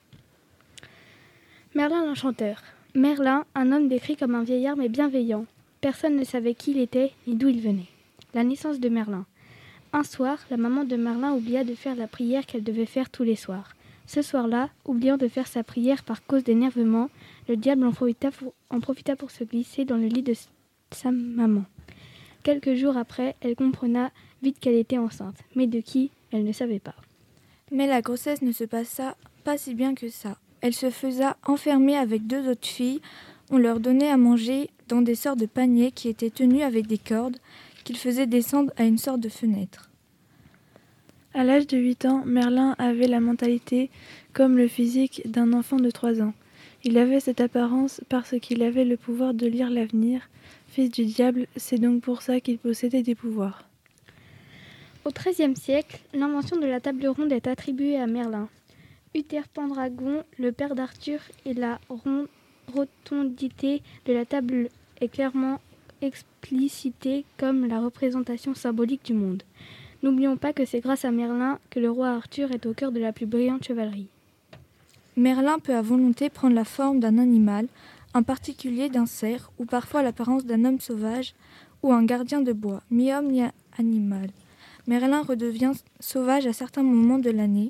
Merlin 1.73 2.05
l'Enchanteur. 2.05 2.61
Merlin, 2.93 3.45
un 3.55 3.71
homme 3.71 3.87
décrit 3.87 4.15
comme 4.15 4.35
un 4.35 4.43
vieillard 4.43 4.77
mais 4.77 4.89
bienveillant. 4.89 5.47
Personne 5.81 6.17
ne 6.17 6.23
savait 6.23 6.53
qui 6.53 6.69
il 6.69 6.77
était 6.77 7.13
ni 7.25 7.33
d'où 7.33 7.47
il 7.47 7.61
venait. 7.61 7.89
La 8.35 8.43
naissance 8.43 8.79
de 8.79 8.89
Merlin. 8.89 9.25
Un 9.91 10.03
soir, 10.03 10.37
la 10.51 10.57
maman 10.57 10.83
de 10.83 10.97
Merlin 10.97 11.33
oublia 11.33 11.63
de 11.63 11.73
faire 11.73 11.95
la 11.95 12.05
prière 12.05 12.45
qu'elle 12.45 12.63
devait 12.63 12.85
faire 12.85 13.09
tous 13.09 13.23
les 13.23 13.35
soirs. 13.35 13.73
Ce 14.05 14.21
soir-là, 14.21 14.69
oubliant 14.85 15.17
de 15.17 15.27
faire 15.27 15.47
sa 15.47 15.63
prière 15.63 16.03
par 16.03 16.23
cause 16.23 16.43
d'énervement, 16.43 17.09
le 17.47 17.57
diable 17.57 17.85
en 17.85 17.91
profita, 17.91 18.29
pour, 18.29 18.53
en 18.69 18.81
profita 18.81 19.15
pour 19.15 19.31
se 19.31 19.43
glisser 19.43 19.83
dans 19.83 19.97
le 19.97 20.05
lit 20.05 20.21
de 20.21 20.35
sa 20.91 21.09
maman. 21.09 21.65
Quelques 22.43 22.75
jours 22.75 22.97
après, 22.97 23.35
elle 23.41 23.55
comprena 23.55 24.11
vite 24.41 24.59
qu'elle 24.59 24.75
était 24.75 24.97
enceinte, 24.97 25.37
mais 25.55 25.67
de 25.67 25.79
qui, 25.79 26.11
elle 26.31 26.45
ne 26.45 26.51
savait 26.51 26.79
pas. 26.79 26.95
Mais 27.71 27.87
la 27.87 28.01
grossesse 28.01 28.41
ne 28.41 28.51
se 28.51 28.63
passa 28.63 29.15
pas 29.43 29.57
si 29.57 29.73
bien 29.73 29.93
que 29.93 30.09
ça. 30.09 30.37
Elle 30.61 30.73
se 30.73 30.89
faisa 30.89 31.37
enfermer 31.45 31.95
avec 31.97 32.27
deux 32.27 32.49
autres 32.49 32.67
filles. 32.67 33.01
On 33.51 33.57
leur 33.57 33.79
donnait 33.79 34.09
à 34.09 34.17
manger 34.17 34.69
dans 34.87 35.01
des 35.01 35.15
sortes 35.15 35.39
de 35.39 35.45
paniers 35.45 35.91
qui 35.91 36.09
étaient 36.09 36.29
tenus 36.29 36.63
avec 36.63 36.87
des 36.87 36.97
cordes 36.97 37.37
qu'ils 37.83 37.97
faisaient 37.97 38.27
descendre 38.27 38.71
à 38.77 38.83
une 38.83 38.97
sorte 38.97 39.21
de 39.21 39.29
fenêtre. 39.29 39.89
À 41.33 41.43
l'âge 41.43 41.67
de 41.67 41.77
8 41.77 42.05
ans, 42.05 42.23
Merlin 42.25 42.75
avait 42.79 43.07
la 43.07 43.19
mentalité 43.19 43.89
comme 44.33 44.57
le 44.57 44.67
physique 44.67 45.21
d'un 45.25 45.53
enfant 45.53 45.77
de 45.77 45.91
3 45.91 46.21
ans. 46.21 46.33
Il 46.83 46.97
avait 46.97 47.19
cette 47.19 47.41
apparence 47.41 48.01
parce 48.09 48.35
qu'il 48.39 48.63
avait 48.63 48.85
le 48.85 48.97
pouvoir 48.97 49.33
de 49.33 49.45
lire 49.45 49.69
l'avenir. 49.69 50.29
Fils 50.71 50.91
du 50.91 51.05
diable, 51.05 51.47
c'est 51.55 51.79
donc 51.79 52.01
pour 52.01 52.21
ça 52.21 52.39
qu'il 52.39 52.59
possédait 52.59 53.01
des 53.01 53.15
pouvoirs. 53.15 53.63
Au 55.03 55.09
XIIIe 55.09 55.55
siècle, 55.55 55.99
l'invention 56.13 56.57
de 56.57 56.67
la 56.67 56.79
table 56.79 57.07
ronde 57.07 57.31
est 57.31 57.47
attribuée 57.47 57.97
à 57.97 58.05
Merlin. 58.05 58.49
Uther 59.15 59.41
Pendragon, 59.51 60.23
le 60.37 60.51
père 60.51 60.75
d'Arthur, 60.75 61.19
et 61.45 61.55
la 61.55 61.79
rotondité 62.73 63.81
de 64.05 64.13
la 64.13 64.25
table 64.25 64.69
est 65.01 65.07
clairement 65.07 65.59
explicitée 66.01 67.25
comme 67.37 67.65
la 67.65 67.79
représentation 67.79 68.53
symbolique 68.53 69.05
du 69.05 69.13
monde. 69.13 69.41
N'oublions 70.03 70.37
pas 70.37 70.53
que 70.53 70.65
c'est 70.65 70.79
grâce 70.79 71.03
à 71.03 71.11
Merlin 71.11 71.59
que 71.71 71.79
le 71.79 71.89
roi 71.89 72.09
Arthur 72.09 72.51
est 72.51 72.67
au 72.67 72.73
cœur 72.73 72.91
de 72.91 72.99
la 72.99 73.11
plus 73.11 73.25
brillante 73.25 73.65
chevalerie. 73.65 74.07
Merlin 75.17 75.59
peut 75.59 75.75
à 75.75 75.81
volonté 75.81 76.29
prendre 76.29 76.55
la 76.55 76.63
forme 76.63 76.99
d'un 76.99 77.17
animal, 77.17 77.67
en 78.13 78.23
particulier 78.23 78.89
d'un 78.89 79.05
cerf, 79.05 79.51
ou 79.59 79.65
parfois 79.65 80.03
l'apparence 80.03 80.45
d'un 80.45 80.65
homme 80.65 80.79
sauvage 80.79 81.35
ou 81.83 81.93
un 81.93 82.03
gardien 82.03 82.41
de 82.41 82.53
bois, 82.53 82.81
mi-homme 82.89 83.27
mi-animal. 83.27 84.29
Merlin 84.87 85.21
redevient 85.21 85.73
sauvage 85.99 86.47
à 86.47 86.53
certains 86.53 86.83
moments 86.83 87.19
de 87.19 87.29
l'année. 87.29 87.69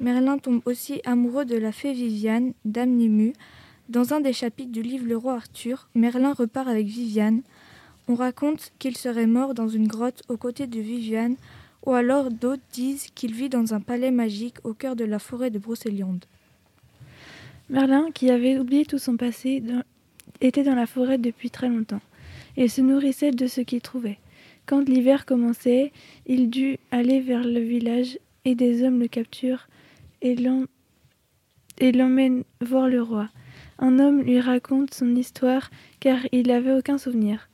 Merlin 0.00 0.38
tombe 0.38 0.62
aussi 0.66 1.00
amoureux 1.04 1.44
de 1.44 1.56
la 1.56 1.72
fée 1.72 1.92
Viviane, 1.92 2.52
dame 2.64 2.96
Nému. 2.96 3.32
Dans 3.88 4.14
un 4.14 4.20
des 4.20 4.32
chapitres 4.32 4.72
du 4.72 4.82
livre 4.82 5.06
Le 5.06 5.16
roi 5.16 5.34
Arthur, 5.34 5.88
Merlin 5.94 6.32
repart 6.32 6.68
avec 6.68 6.86
Viviane. 6.86 7.42
On 8.06 8.14
raconte 8.14 8.72
qu'il 8.78 8.96
serait 8.96 9.26
mort 9.26 9.54
dans 9.54 9.68
une 9.68 9.88
grotte 9.88 10.22
aux 10.28 10.36
côtés 10.36 10.66
de 10.66 10.80
Viviane, 10.80 11.36
ou 11.84 11.92
alors 11.92 12.30
d'autres 12.30 12.62
disent 12.72 13.08
qu'il 13.14 13.34
vit 13.34 13.48
dans 13.48 13.74
un 13.74 13.80
palais 13.80 14.10
magique 14.10 14.56
au 14.64 14.74
cœur 14.74 14.96
de 14.96 15.04
la 15.04 15.18
forêt 15.18 15.50
de 15.50 15.58
Brocéliande. 15.58 16.24
Merlin, 17.70 18.10
qui 18.12 18.30
avait 18.30 18.58
oublié 18.58 18.84
tout 18.84 18.98
son 18.98 19.16
passé, 19.16 19.62
était 20.40 20.64
dans 20.64 20.74
la 20.74 20.86
forêt 20.86 21.18
depuis 21.18 21.50
très 21.50 21.68
longtemps. 21.68 22.02
Il 22.56 22.70
se 22.70 22.80
nourrissait 22.80 23.30
de 23.30 23.46
ce 23.46 23.60
qu'il 23.60 23.80
trouvait. 23.80 24.18
Quand 24.66 24.88
l'hiver 24.88 25.26
commençait, 25.26 25.92
il 26.26 26.50
dut 26.50 26.78
aller 26.90 27.20
vers 27.20 27.44
le 27.44 27.60
village 27.60 28.18
et 28.44 28.54
des 28.54 28.82
hommes 28.82 29.00
le 29.00 29.08
capturent 29.08 29.68
et 30.22 30.36
l'emmènent 31.92 32.44
voir 32.60 32.88
le 32.88 33.02
roi. 33.02 33.28
Un 33.78 33.98
homme 33.98 34.22
lui 34.22 34.40
raconte 34.40 34.94
son 34.94 35.14
histoire 35.16 35.70
car 36.00 36.18
il 36.32 36.46
n'avait 36.46 36.74
aucun 36.74 36.98
souvenir. 36.98 37.48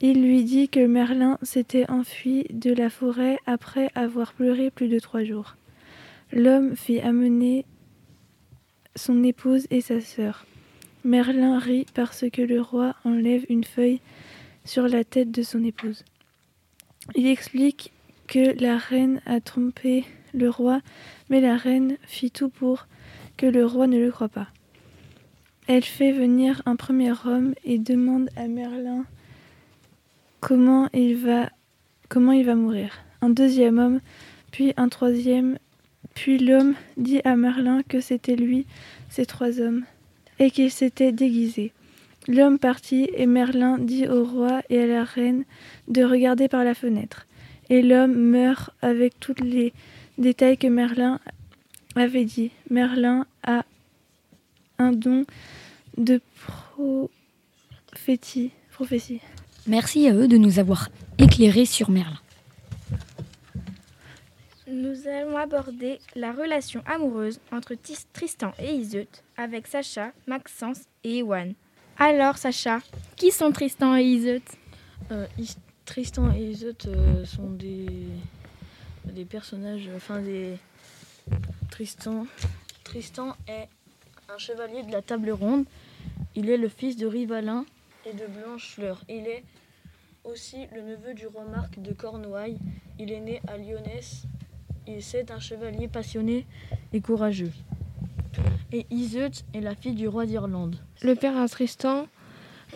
Il 0.00 0.22
lui 0.22 0.44
dit 0.44 0.68
que 0.68 0.84
Merlin 0.84 1.38
s'était 1.42 1.90
enfui 1.90 2.44
de 2.50 2.72
la 2.72 2.90
forêt 2.90 3.38
après 3.46 3.90
avoir 3.94 4.32
pleuré 4.34 4.70
plus 4.70 4.88
de 4.88 4.98
trois 4.98 5.24
jours. 5.24 5.56
L'homme 6.32 6.76
fit 6.76 7.00
amener 7.00 7.64
son 8.96 9.22
épouse 9.22 9.66
et 9.70 9.80
sa 9.80 10.00
sœur. 10.00 10.44
Merlin 11.04 11.58
rit 11.58 11.86
parce 11.94 12.24
que 12.32 12.42
le 12.42 12.60
roi 12.60 12.96
enlève 13.04 13.46
une 13.48 13.64
feuille 13.64 14.00
sur 14.64 14.88
la 14.88 15.04
tête 15.04 15.30
de 15.30 15.42
son 15.42 15.62
épouse. 15.62 16.04
Il 17.14 17.26
explique 17.28 17.92
que 18.26 18.60
la 18.60 18.76
reine 18.76 19.20
a 19.26 19.40
trompé 19.40 20.04
le 20.34 20.50
roi, 20.50 20.80
mais 21.30 21.40
la 21.40 21.56
reine 21.56 21.96
fit 22.06 22.30
tout 22.30 22.48
pour 22.48 22.86
que 23.36 23.46
le 23.46 23.64
roi 23.64 23.86
ne 23.86 23.98
le 23.98 24.10
croie 24.10 24.28
pas. 24.28 24.48
Elle 25.68 25.84
fait 25.84 26.12
venir 26.12 26.62
un 26.66 26.76
premier 26.76 27.12
homme 27.24 27.54
et 27.64 27.78
demande 27.78 28.28
à 28.36 28.48
Merlin 28.48 29.04
comment 30.40 30.88
il 30.92 31.16
va, 31.16 31.50
comment 32.08 32.32
il 32.32 32.44
va 32.44 32.54
mourir. 32.54 32.98
Un 33.20 33.30
deuxième 33.30 33.78
homme, 33.78 34.00
puis 34.52 34.72
un 34.76 34.88
troisième, 34.88 35.58
puis 36.16 36.38
l'homme 36.38 36.74
dit 36.96 37.20
à 37.24 37.36
Merlin 37.36 37.82
que 37.86 38.00
c'était 38.00 38.34
lui, 38.36 38.66
ces 39.10 39.26
trois 39.26 39.60
hommes, 39.60 39.84
et 40.40 40.50
qu'il 40.50 40.72
s'était 40.72 41.12
déguisé. 41.12 41.72
L'homme 42.26 42.58
partit, 42.58 43.10
et 43.14 43.26
Merlin 43.26 43.78
dit 43.78 44.08
au 44.08 44.24
roi 44.24 44.62
et 44.70 44.82
à 44.82 44.86
la 44.86 45.04
reine 45.04 45.44
de 45.86 46.02
regarder 46.02 46.48
par 46.48 46.64
la 46.64 46.74
fenêtre. 46.74 47.26
Et 47.68 47.82
l'homme 47.82 48.14
meurt 48.14 48.70
avec 48.80 49.20
tous 49.20 49.34
les 49.40 49.74
détails 50.18 50.56
que 50.56 50.66
Merlin 50.66 51.20
avait 51.94 52.24
dit. 52.24 52.50
Merlin 52.70 53.26
a 53.44 53.64
un 54.78 54.92
don 54.92 55.26
de 55.98 56.20
prophétie. 57.94 58.52
prophétie. 58.72 59.20
Merci 59.66 60.08
à 60.08 60.14
eux 60.14 60.28
de 60.28 60.38
nous 60.38 60.58
avoir 60.58 60.88
éclairés 61.18 61.66
sur 61.66 61.90
Merlin. 61.90 62.18
Nous 64.68 65.06
allons 65.06 65.36
aborder 65.36 66.00
la 66.16 66.32
relation 66.32 66.82
amoureuse 66.86 67.38
entre 67.52 67.74
Tristan 68.12 68.52
et 68.58 68.74
Iseut 68.74 69.06
avec 69.36 69.68
Sacha, 69.68 70.10
Maxence 70.26 70.80
et 71.04 71.18
Ewan. 71.18 71.54
Alors 71.98 72.36
Sacha, 72.36 72.80
qui 73.14 73.30
sont 73.30 73.52
Tristan 73.52 73.96
et 73.96 74.02
Iseut 74.02 74.42
euh, 75.12 75.26
Tristan 75.84 76.32
et 76.32 76.50
Iseut 76.50 76.74
euh, 76.88 77.24
sont 77.24 77.50
des, 77.50 78.08
des 79.04 79.24
personnages, 79.24 79.88
enfin 79.94 80.20
des... 80.20 80.58
Tristan, 81.70 82.26
Tristan 82.82 83.36
est 83.46 83.68
un 84.28 84.38
chevalier 84.38 84.82
de 84.82 84.90
la 84.90 85.02
table 85.02 85.30
ronde. 85.30 85.64
Il 86.34 86.50
est 86.50 86.56
le 86.56 86.68
fils 86.68 86.96
de 86.96 87.06
Rivalin 87.06 87.64
et 88.04 88.12
de 88.12 88.26
Blanchefleur. 88.26 89.00
Il 89.08 89.28
est 89.28 89.44
aussi 90.24 90.66
le 90.74 90.82
neveu 90.82 91.14
du 91.14 91.28
roi 91.28 91.44
Marc 91.44 91.80
de 91.80 91.92
Cornouailles. 91.92 92.58
Il 92.98 93.12
est 93.12 93.20
né 93.20 93.40
à 93.46 93.56
Lyonès. 93.56 94.24
C'est 95.00 95.30
un 95.30 95.40
chevalier 95.40 95.88
passionné 95.88 96.46
et 96.92 97.00
courageux. 97.00 97.52
Et 98.72 98.86
Iseut 98.90 99.30
est 99.54 99.60
la 99.60 99.74
fille 99.74 99.94
du 99.94 100.08
roi 100.08 100.26
d'Irlande. 100.26 100.76
Le 101.02 101.14
père 101.14 101.36
à 101.36 101.48
Tristan 101.48 102.06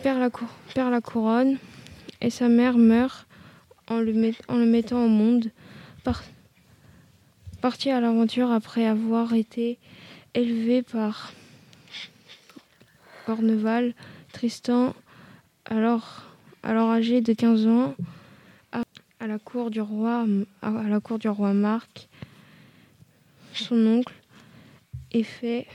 perd 0.03 0.19
la, 0.19 1.01
couronne 1.01 1.57
et 2.21 2.29
sa 2.29 2.47
mère 2.47 2.77
meurt 2.77 3.27
en 3.87 3.99
le, 3.99 4.13
mettant 4.65 5.05
au 5.05 5.07
monde. 5.07 5.51
Par, 6.03 6.23
parti 7.61 7.89
à 7.89 7.99
l'aventure 7.99 8.51
après 8.51 8.85
avoir 8.85 9.33
été 9.33 9.77
élevé 10.33 10.83
par 10.83 11.33
Corneval, 13.25 13.93
Tristan, 14.31 14.93
alors 15.65 16.31
alors 16.63 16.91
âgé 16.91 17.21
de 17.21 17.33
15 17.33 17.67
ans, 17.67 17.95
à, 19.21 19.27
la 19.27 19.37
cour 19.37 19.69
du 19.69 19.81
roi, 19.81 20.25
à, 20.61 20.71
la 20.71 20.99
cour 20.99 21.19
du 21.19 21.29
roi 21.29 21.53
Marc, 21.53 22.09
son 23.53 23.85
oncle, 23.85 24.13
et 25.11 25.23
fait 25.23 25.67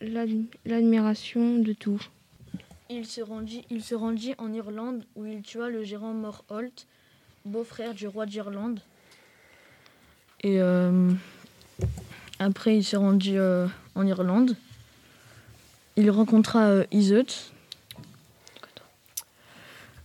l'admiration 0.00 1.58
de 1.58 1.72
tout. 1.72 2.00
Il 2.90 3.06
se, 3.06 3.20
rendit, 3.20 3.64
il 3.70 3.82
se 3.82 3.94
rendit 3.94 4.34
en 4.38 4.52
Irlande 4.52 5.04
où 5.14 5.26
il 5.26 5.42
tua 5.42 5.68
le 5.68 5.84
gérant 5.84 6.12
Morholt, 6.12 6.86
beau-frère 7.44 7.94
du 7.94 8.08
roi 8.08 8.26
d'Irlande. 8.26 8.80
Et 10.42 10.60
euh, 10.60 11.12
après, 12.38 12.76
il 12.76 12.84
se 12.84 12.96
rendit 12.96 13.36
euh, 13.36 13.66
en 13.94 14.06
Irlande. 14.06 14.56
Il 15.96 16.10
rencontra 16.10 16.66
euh, 16.66 16.84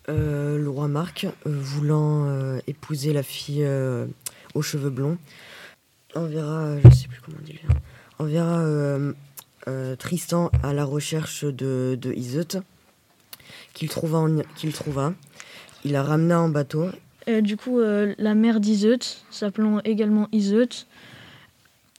euh, 0.09 0.57
le 0.57 0.69
roi 0.69 0.87
Marc, 0.87 1.25
euh, 1.25 1.29
voulant 1.45 2.25
euh, 2.25 2.59
épouser 2.67 3.13
la 3.13 3.23
fille 3.23 3.65
aux 4.53 4.61
cheveux 4.61 4.89
blonds, 4.89 5.17
enverra, 6.15 6.79
je 6.83 6.89
sais 6.89 7.07
plus 7.07 7.21
comment 7.21 7.37
Tristan 9.97 10.51
à 10.61 10.73
la 10.73 10.83
recherche 10.83 11.45
de, 11.45 11.97
Iseut, 12.15 12.61
qu'il 13.73 13.89
trouva, 13.89 14.27
qu'il 14.55 14.73
trouva. 14.73 15.13
il 15.85 15.95
a 15.95 16.03
ramené 16.03 16.33
en 16.33 16.49
bateau. 16.49 16.87
du 17.41 17.55
coup, 17.57 17.79
la 17.79 18.35
mère 18.35 18.59
d'Iseut, 18.59 18.99
s'appelant 19.31 19.79
également 19.85 20.27
Iseut, 20.31 20.85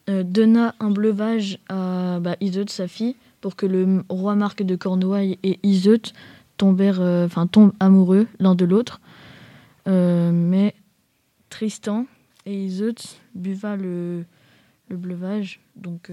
donna 0.06 0.75
un 0.78 0.90
breuvage 0.90 1.58
à 1.68 2.18
bah, 2.20 2.37
Iseut, 2.40 2.66
sa 2.68 2.87
fille, 2.87 3.16
pour 3.40 3.56
que 3.56 3.66
le 3.66 4.04
roi 4.08 4.34
Marc 4.34 4.62
de 4.62 4.76
Cornouailles 4.76 5.38
et 5.42 5.58
Iseut 5.62 6.12
tombèrent, 6.56 7.00
enfin 7.00 7.46
tombent 7.46 7.73
amoureux 7.80 8.26
l'un 8.38 8.54
de 8.54 8.64
l'autre. 8.64 9.00
mais 9.87 10.75
Tristan 11.50 12.06
et 12.46 12.64
Iseut 12.64 12.94
buva 13.34 13.76
le, 13.76 14.25
le 14.88 14.96
breuvage, 14.96 15.61
donc, 15.76 16.11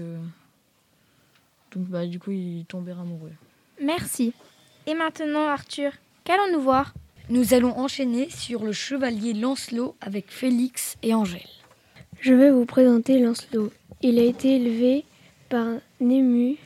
donc 1.74 1.84
bah, 1.88 2.06
du 2.06 2.18
coup 2.18 2.30
ils 2.30 2.64
tombèrent 2.66 3.00
amoureux. 3.00 3.32
Merci. 3.82 4.32
Et 4.86 4.94
maintenant, 4.94 5.46
Arthur, 5.48 5.92
qu'allons-nous 6.24 6.60
voir? 6.60 6.94
Nous 7.30 7.54
allons 7.54 7.78
enchaîner 7.78 8.28
sur 8.30 8.64
le 8.64 8.72
chevalier 8.72 9.32
Lancelot 9.32 9.94
avec 10.00 10.30
Félix 10.30 10.96
et 11.02 11.14
Angèle. 11.14 11.40
Je 12.20 12.34
vais 12.34 12.50
vous 12.50 12.66
présenter 12.66 13.20
Lancelot. 13.20 13.72
Il 14.02 14.18
a 14.18 14.22
été 14.22 14.56
élevé 14.56 15.04
par 15.48 15.66
Nému. 16.00 16.56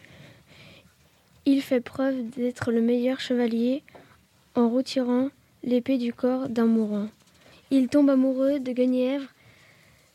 Il 1.48 1.62
fait 1.62 1.80
preuve 1.80 2.28
d'être 2.30 2.72
le 2.72 2.82
meilleur 2.82 3.20
chevalier 3.20 3.84
en 4.56 4.68
retirant 4.68 5.30
l'épée 5.62 5.96
du 5.96 6.12
corps 6.12 6.48
d'un 6.48 6.66
mourant. 6.66 7.08
Il 7.70 7.86
tombe 7.88 8.10
amoureux 8.10 8.58
de 8.58 8.72
Guenièvre, 8.72 9.28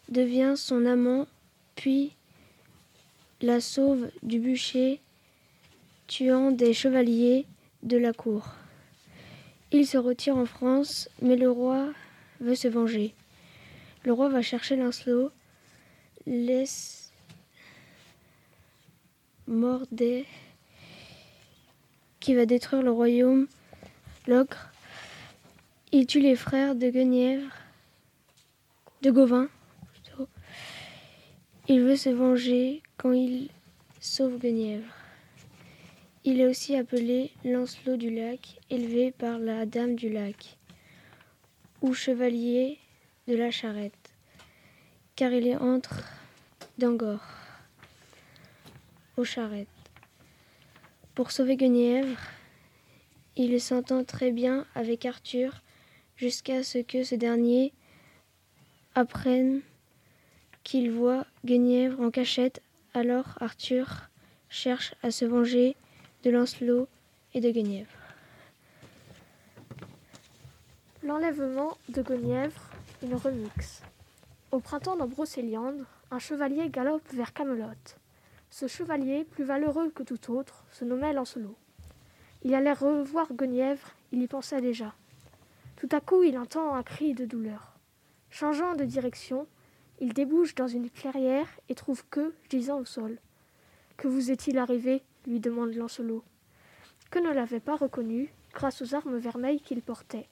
devient 0.09 0.55
son 0.57 0.85
amant, 0.85 1.27
puis 1.75 2.11
la 3.41 3.61
sauve 3.61 4.11
du 4.23 4.39
bûcher 4.39 4.99
tuant 6.07 6.51
des 6.51 6.73
chevaliers 6.73 7.45
de 7.81 7.95
la 7.95 8.11
cour. 8.11 8.49
Il 9.71 9.87
se 9.87 9.97
retire 9.97 10.35
en 10.35 10.45
France, 10.45 11.07
mais 11.21 11.37
le 11.37 11.49
roi 11.49 11.93
veut 12.41 12.55
se 12.55 12.67
venger. 12.67 13.13
Le 14.03 14.11
roi 14.11 14.27
va 14.27 14.41
chercher 14.41 14.75
Lancelot, 14.75 15.31
laisse 16.25 17.13
Mordet, 19.47 20.25
qui 22.21 22.35
va 22.35 22.45
détruire 22.45 22.83
le 22.83 22.91
royaume, 22.91 23.47
l'ocre. 24.27 24.71
Il 25.91 26.05
tue 26.05 26.21
les 26.21 26.37
frères 26.37 26.75
de 26.75 26.89
Guenièvre, 26.89 27.51
de 29.01 29.11
Gauvin. 29.11 29.49
Il 31.67 31.81
veut 31.81 31.95
se 31.97 32.09
venger 32.09 32.81
quand 32.97 33.11
il 33.11 33.49
sauve 33.99 34.37
Guenièvre. 34.37 34.93
Il 36.23 36.39
est 36.39 36.45
aussi 36.45 36.75
appelé 36.75 37.31
Lancelot 37.43 37.97
du 37.97 38.13
lac, 38.13 38.59
élevé 38.69 39.11
par 39.11 39.39
la 39.39 39.65
Dame 39.65 39.95
du 39.95 40.09
lac, 40.09 40.57
ou 41.81 41.93
chevalier 41.93 42.77
de 43.27 43.35
la 43.35 43.49
charrette, 43.49 44.13
car 45.15 45.31
il 45.31 45.47
est 45.47 45.57
entre 45.57 46.03
d'Angor, 46.77 47.21
aux 49.17 49.23
charrettes. 49.23 49.80
Pour 51.13 51.31
sauver 51.31 51.57
Guenièvre, 51.57 52.17
il 53.35 53.59
s'entend 53.59 54.05
très 54.05 54.31
bien 54.31 54.65
avec 54.75 55.05
Arthur 55.05 55.61
jusqu'à 56.15 56.63
ce 56.63 56.77
que 56.77 57.03
ce 57.03 57.15
dernier 57.15 57.73
apprenne 58.95 59.61
qu'il 60.63 60.89
voit 60.89 61.25
Guenièvre 61.43 61.99
en 61.99 62.11
cachette. 62.11 62.61
Alors 62.93 63.37
Arthur 63.41 64.09
cherche 64.49 64.95
à 65.03 65.11
se 65.11 65.25
venger 65.25 65.75
de 66.23 66.29
Lancelot 66.29 66.87
et 67.33 67.41
de 67.41 67.51
Guenièvre. 67.51 67.89
L'enlèvement 71.03 71.77
de 71.89 72.01
Guenièvre, 72.01 72.69
une 73.03 73.15
remix. 73.15 73.81
Au 74.51 74.59
printemps 74.59 74.95
dans 74.95 75.07
Brocéliande, 75.07 75.85
un 76.09 76.19
chevalier 76.19 76.69
galope 76.69 77.11
vers 77.11 77.33
Camelot. 77.33 78.00
Ce 78.51 78.67
chevalier, 78.67 79.23
plus 79.23 79.45
valeureux 79.45 79.91
que 79.91 80.03
tout 80.03 80.29
autre, 80.29 80.65
se 80.71 80.83
nommait 80.83 81.13
Lancelot. 81.13 81.55
Il 82.43 82.53
allait 82.53 82.73
revoir 82.73 83.33
Guenièvre, 83.33 83.95
il 84.11 84.21
y 84.21 84.27
pensait 84.27 84.59
déjà. 84.59 84.93
Tout 85.77 85.87
à 85.93 86.01
coup, 86.01 86.21
il 86.23 86.37
entend 86.37 86.75
un 86.75 86.83
cri 86.83 87.13
de 87.13 87.23
douleur. 87.23 87.79
Changeant 88.29 88.75
de 88.75 88.83
direction, 88.83 89.47
il 90.01 90.13
débouche 90.13 90.53
dans 90.53 90.67
une 90.67 90.89
clairière 90.89 91.47
et 91.69 91.75
trouve 91.75 92.03
que, 92.09 92.33
gisant 92.49 92.79
au 92.79 92.85
sol. 92.85 93.19
Que 93.95 94.09
vous 94.09 94.31
est-il 94.31 94.57
arrivé? 94.57 95.01
lui 95.27 95.39
demande 95.39 95.73
Lancelot, 95.73 96.23
que 97.09 97.19
ne 97.19 97.31
l'avait 97.31 97.61
pas 97.61 97.77
reconnu 97.77 98.33
grâce 98.53 98.81
aux 98.81 98.95
armes 98.95 99.17
vermeilles 99.17 99.61
qu'il 99.61 99.81
portait. 99.81 100.27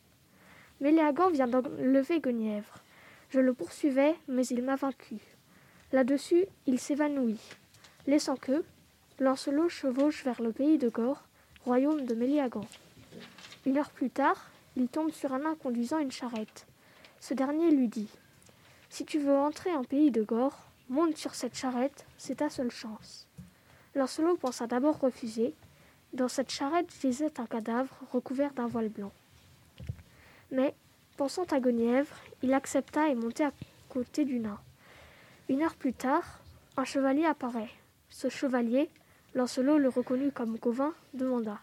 Méléagant 0.82 1.30
vient 1.30 1.48
d'enlever 1.48 2.20
Guenièvre. 2.20 2.84
Je 3.30 3.40
le 3.40 3.54
poursuivais, 3.54 4.16
mais 4.28 4.46
il 4.48 4.62
m'a 4.62 4.76
vaincu. 4.76 5.20
Là-dessus, 5.94 6.46
il 6.66 6.80
s'évanouit, 6.80 7.40
laissant 8.08 8.36
que 8.36 8.64
Lancelot 9.20 9.70
chevauche 9.70 10.24
vers 10.24 10.42
le 10.42 10.52
pays 10.52 10.78
de 10.78 10.90
Gore, 10.90 11.24
royaume 11.66 12.06
de 12.06 12.16
Méliagant. 12.16 12.68
Une 13.66 13.78
heure 13.78 13.90
plus 13.90 14.10
tard, 14.10 14.50
il 14.78 14.88
tombe 14.88 15.12
sur 15.12 15.34
un 15.34 15.40
nain 15.40 15.56
conduisant 15.62 16.00
une 16.00 16.12
charrette. 16.12 16.66
Ce 17.20 17.34
dernier 17.34 17.72
lui 17.72 17.88
dit 17.88 18.08
Si 18.90 19.06
tu 19.06 19.20
veux 19.20 19.36
entrer 19.36 19.76
en 19.76 19.84
pays 19.84 20.12
de 20.12 20.24
Gore, 20.24 20.58
monte 20.90 21.18
sur 21.18 21.36
cette 21.36 21.58
charrette, 21.58 22.06
c'est 22.18 22.36
ta 22.36 22.50
seule 22.50 22.72
chance. 22.72 23.28
Lancelot 23.96 24.38
pensa 24.38 24.68
d'abord 24.68 25.00
refuser. 25.00 25.54
Dans 26.14 26.28
cette 26.28 26.52
charrette 26.52 26.92
gisait 27.02 27.40
un 27.40 27.46
cadavre 27.46 27.94
recouvert 28.12 28.54
d'un 28.54 28.68
voile 28.68 28.90
blanc. 28.90 29.12
Mais, 30.52 30.74
pensant 31.18 31.46
à 31.52 31.60
Guenièvre, 31.60 32.16
il 32.42 32.54
accepta 32.54 33.10
et 33.10 33.16
monta 33.16 33.48
à 33.48 33.52
côté 33.90 34.26
du 34.26 34.40
nain. 34.40 34.60
Une 35.50 35.62
heure 35.62 35.76
plus 35.76 35.94
tard, 35.94 36.40
un 36.78 36.86
chevalier 36.86 37.26
apparaît. 37.26 37.70
Ce 38.22 38.28
chevalier, 38.28 38.90
Lancelot 39.34 39.78
le 39.78 39.88
reconnut 39.88 40.34
comme 40.34 40.58
Gauvin, 40.58 40.94
demanda 41.14 41.58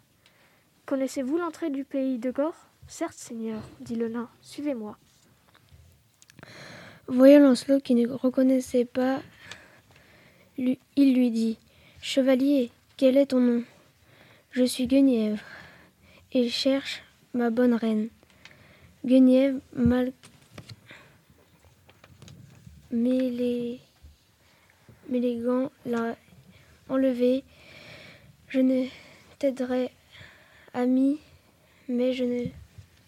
Connaissez-vous 0.86 1.36
l'entrée 1.36 1.68
du 1.68 1.84
pays 1.84 2.16
de 2.16 2.30
Gore 2.30 2.56
Certes, 2.88 3.18
Seigneur, 3.18 3.60
dit 3.80 3.94
le 3.94 4.08
nain, 4.08 4.30
suivez-moi. 4.40 4.96
Voyant 7.08 7.40
Lancelot 7.40 7.80
qui 7.80 7.94
ne 7.94 8.08
reconnaissait 8.08 8.86
pas, 8.86 9.20
il 10.56 10.78
lui 10.96 11.30
dit 11.30 11.58
Chevalier, 12.00 12.70
quel 12.96 13.18
est 13.18 13.26
ton 13.26 13.40
nom? 13.40 13.62
Je 14.50 14.64
suis 14.64 14.86
Guenièvre, 14.86 15.44
et 16.32 16.48
cherche 16.48 17.02
ma 17.34 17.50
bonne 17.50 17.74
reine. 17.74 18.08
Guenièvre, 19.04 19.60
mal... 19.74 20.10
Gants 25.44 25.70
l'a 25.84 26.16
enlevé. 26.88 27.44
Je 28.48 28.60
ne 28.60 28.86
t'aiderai, 29.38 29.90
ami, 30.74 31.18
mais 31.88 32.12
je 32.12 32.24
ne 32.24 32.44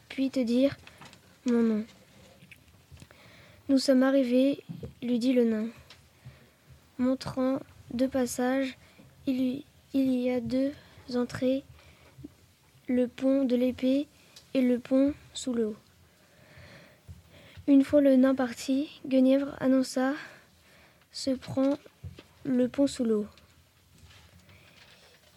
puis 0.08 0.30
te 0.30 0.40
dire 0.40 0.76
mon 1.46 1.62
nom. 1.62 1.84
Nous 3.68 3.78
sommes 3.78 4.02
arrivés, 4.02 4.62
lui 5.02 5.18
dit 5.18 5.32
le 5.32 5.44
nain, 5.44 5.68
montrant 6.98 7.60
deux 7.92 8.08
passages 8.08 8.76
il, 9.26 9.64
y 9.92 10.30
a 10.30 10.40
deux 10.40 10.72
entrées, 11.14 11.64
le 12.88 13.06
pont 13.08 13.44
de 13.44 13.56
l'épée 13.56 14.06
et 14.54 14.62
le 14.62 14.78
pont 14.78 15.12
sous 15.34 15.52
l'eau. 15.52 15.76
Une 17.66 17.84
fois 17.84 18.00
le 18.00 18.16
nain 18.16 18.34
parti, 18.34 18.88
Guenièvre 19.06 19.54
annonça 19.60 20.14
se 21.12 21.30
prend 21.30 21.78
le 22.44 22.68
pont 22.68 22.86
sous 22.86 23.04
l'eau. 23.04 23.26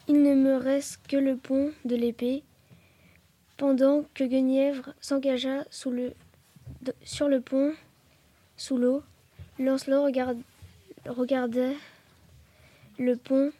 Il 0.07 0.23
ne 0.23 0.33
me 0.33 0.55
reste 0.57 0.99
que 1.07 1.17
le 1.17 1.37
pont 1.37 1.71
de 1.85 1.95
l'épée. 1.95 2.43
Pendant 3.57 4.03
que 4.13 4.23
Guenièvre 4.23 4.93
s'engagea 4.99 5.65
sur 5.69 5.91
le 5.91 7.39
pont 7.41 7.73
sous 8.57 8.77
l'eau, 8.77 9.03
Lancelot 9.59 10.03
regardait 11.05 11.77
le 12.97 13.15
pont 13.15 13.51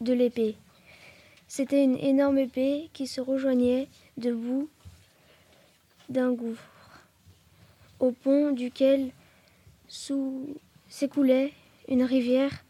de 0.00 0.12
l'épée. 0.12 0.56
C'était 1.48 1.82
une 1.82 1.96
énorme 1.96 2.38
épée 2.38 2.88
qui 2.92 3.06
se 3.06 3.20
rejoignait 3.20 3.88
debout 4.16 4.68
d'un 6.08 6.32
gouffre, 6.32 7.00
au 7.98 8.12
pont 8.12 8.52
duquel 8.52 9.10
s'écoulait 10.88 11.52
une 11.88 12.04
rivière 12.04 12.64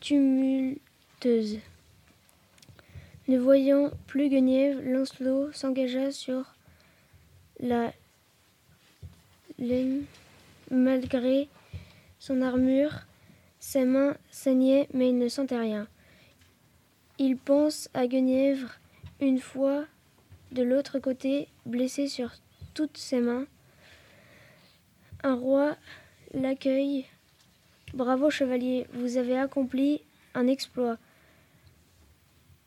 tumultueuse. 0.00 1.58
Ne 3.26 3.38
voyant 3.38 3.90
plus 4.06 4.28
Guenièvre, 4.28 4.82
Lancelot 4.82 5.50
s'engagea 5.52 6.12
sur 6.12 6.54
la 7.58 7.92
laine 9.58 10.04
malgré 10.70 11.48
son 12.18 12.42
armure. 12.42 12.92
Ses 13.60 13.86
mains 13.86 14.14
saignaient, 14.30 14.88
mais 14.92 15.08
il 15.08 15.18
ne 15.18 15.28
sentait 15.28 15.58
rien. 15.58 15.86
Il 17.18 17.38
pense 17.38 17.88
à 17.94 18.06
Guenièvre 18.06 18.68
une 19.20 19.38
fois 19.38 19.86
de 20.52 20.62
l'autre 20.62 20.98
côté, 20.98 21.48
blessé 21.64 22.08
sur 22.08 22.30
toutes 22.74 22.98
ses 22.98 23.20
mains. 23.20 23.46
Un 25.22 25.34
roi 25.34 25.76
l'accueille. 26.34 27.06
Bravo 27.94 28.28
chevalier, 28.28 28.86
vous 28.92 29.16
avez 29.16 29.38
accompli 29.38 30.02
un 30.34 30.46
exploit. 30.46 30.98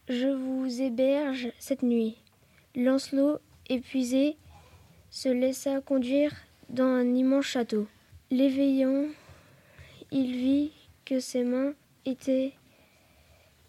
Je 0.09 0.29
vous 0.29 0.81
héberge 0.81 1.51
cette 1.59 1.83
nuit. 1.83 2.15
Lancelot, 2.75 3.39
épuisé, 3.67 4.37
se 5.09 5.27
laissa 5.27 5.81
conduire 5.81 6.33
dans 6.69 6.85
un 6.85 7.13
immense 7.13 7.47
château. 7.47 7.87
L'éveillant, 8.31 9.07
il 10.11 10.31
vit 10.31 10.71
que 11.03 11.19
ses 11.19 11.43
mains 11.43 11.73
étaient 12.05 12.53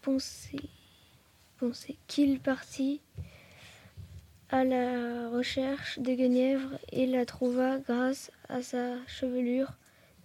poncées, 0.01 0.71
poncées 1.57 1.97
qu'il 2.07 2.39
partit 2.39 3.01
à 4.49 4.63
la 4.63 5.31
recherche 5.31 5.99
de 5.99 6.15
Guenièvre 6.15 6.79
et 6.93 7.09
la 7.09 7.27
trouva 7.27 7.81
grâce 7.81 8.31
à 8.49 8.63
sa 8.63 9.05
chevelure 9.09 9.73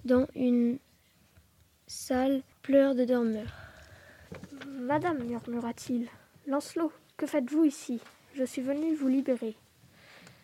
dans 0.06 0.28
une 0.36 0.78
salle 1.88 2.44
pleurs 2.62 2.94
de 2.94 3.04
dormeur. 3.04 3.63
Madame, 4.84 5.24
murmura-t-il, 5.24 6.10
Lancelot, 6.46 6.92
que 7.16 7.26
faites-vous 7.26 7.64
ici? 7.64 8.02
Je 8.36 8.44
suis 8.44 8.62
venu 8.62 8.94
vous 8.94 9.08
libérer. 9.08 9.56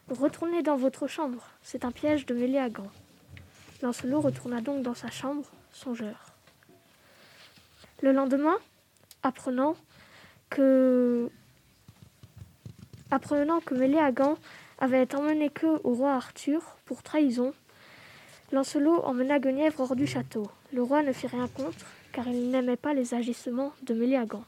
Retournez 0.08 0.64
dans 0.64 0.78
votre 0.78 1.08
chambre, 1.08 1.44
c'est 1.62 1.84
un 1.84 1.92
piège 1.92 2.26
de 2.26 2.34
Méléagant. 2.34 2.90
Lancelot 3.82 4.22
retourna 4.22 4.62
donc 4.62 4.82
dans 4.82 4.94
sa 4.94 5.12
chambre, 5.12 5.44
songeur. 5.74 6.28
Le 8.02 8.14
lendemain, 8.14 8.56
apprenant 9.24 9.76
que 10.50 11.30
apprenant 13.12 13.60
que 13.60 13.74
Méléagant 13.74 14.38
avait 14.78 15.14
emmené 15.16 15.50
que 15.50 15.82
au 15.84 15.96
roi 15.96 16.14
Arthur 16.14 16.78
pour 16.86 17.04
trahison, 17.04 17.54
Lancelot 18.54 19.02
emmena 19.04 19.38
Guenièvre 19.38 19.82
hors 19.82 19.98
du 19.98 20.08
château. 20.08 20.50
Le 20.72 20.82
roi 20.82 21.04
ne 21.04 21.12
fit 21.12 21.28
rien 21.28 21.50
contre, 21.50 21.86
car 22.12 22.28
il 22.28 22.50
n'aimait 22.50 22.76
pas 22.76 22.94
les 22.94 23.14
agissements 23.14 23.74
de 23.84 23.94
Méléagant. 23.94 24.44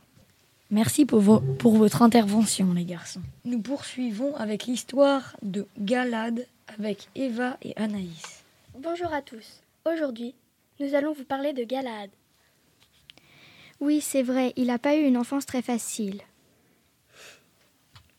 Merci 0.70 1.06
pour, 1.06 1.20
vo- 1.20 1.42
pour 1.60 1.76
votre 1.76 2.02
intervention, 2.02 2.74
les 2.74 2.86
garçons. 2.86 3.22
Nous 3.44 3.62
poursuivons 3.62 4.36
avec 4.36 4.66
l'histoire 4.66 5.36
de 5.42 5.68
Galade 5.78 6.48
avec 6.78 7.10
Eva 7.16 7.58
et 7.62 7.74
Anaïs. 7.76 8.44
Bonjour 8.80 9.12
à 9.14 9.22
tous. 9.22 9.62
Aujourd'hui, 9.86 10.34
nous 10.80 10.96
allons 10.96 11.12
vous 11.14 11.26
parler 11.26 11.52
de 11.54 11.64
Galahad. 11.66 12.10
Oui, 13.82 14.00
c'est 14.00 14.24
vrai, 14.24 14.54
il 14.56 14.68
n'a 14.68 14.80
pas 14.80 14.96
eu 14.96 15.04
une 15.04 15.18
enfance 15.18 15.46
très 15.46 15.62
facile. 15.62 16.22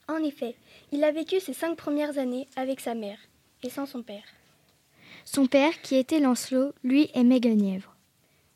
En 0.09 0.17
effet, 0.23 0.55
il 0.91 1.05
a 1.05 1.13
vécu 1.13 1.41
ses 1.41 1.55
cinq 1.55 1.77
premières 1.77 2.19
années 2.19 2.49
avec 2.57 2.81
sa 2.81 2.95
mère 2.95 3.19
et 3.63 3.71
sans 3.71 3.87
son 3.87 4.03
père. 4.03 4.25
Son 5.25 5.47
père, 5.47 5.81
qui 5.83 5.95
était 5.97 6.19
Lancelot, 6.21 6.73
lui 6.85 7.09
aimait 7.15 7.41
Guenièvre. 7.41 7.92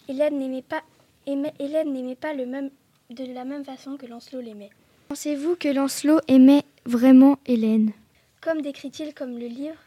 Hélène 0.08 0.38
n'aimait 0.38 0.62
pas, 0.62 0.82
aimait- 1.26 1.54
Hélène 1.58 1.92
n'aimait 1.92 2.14
pas 2.16 2.32
le 2.32 2.46
même, 2.46 2.70
de 3.10 3.24
la 3.32 3.44
même 3.44 3.64
façon 3.64 3.96
que 3.96 4.06
Lancelot 4.06 4.40
l'aimait. 4.40 4.70
Pensez-vous 5.08 5.56
que 5.56 5.68
Lancelot 5.68 6.20
aimait 6.28 6.62
vraiment 6.84 7.38
Hélène? 7.46 7.92
Comme 8.40 8.60
décrit-il 8.62 9.14
comme 9.14 9.38
le 9.38 9.46
livre, 9.46 9.78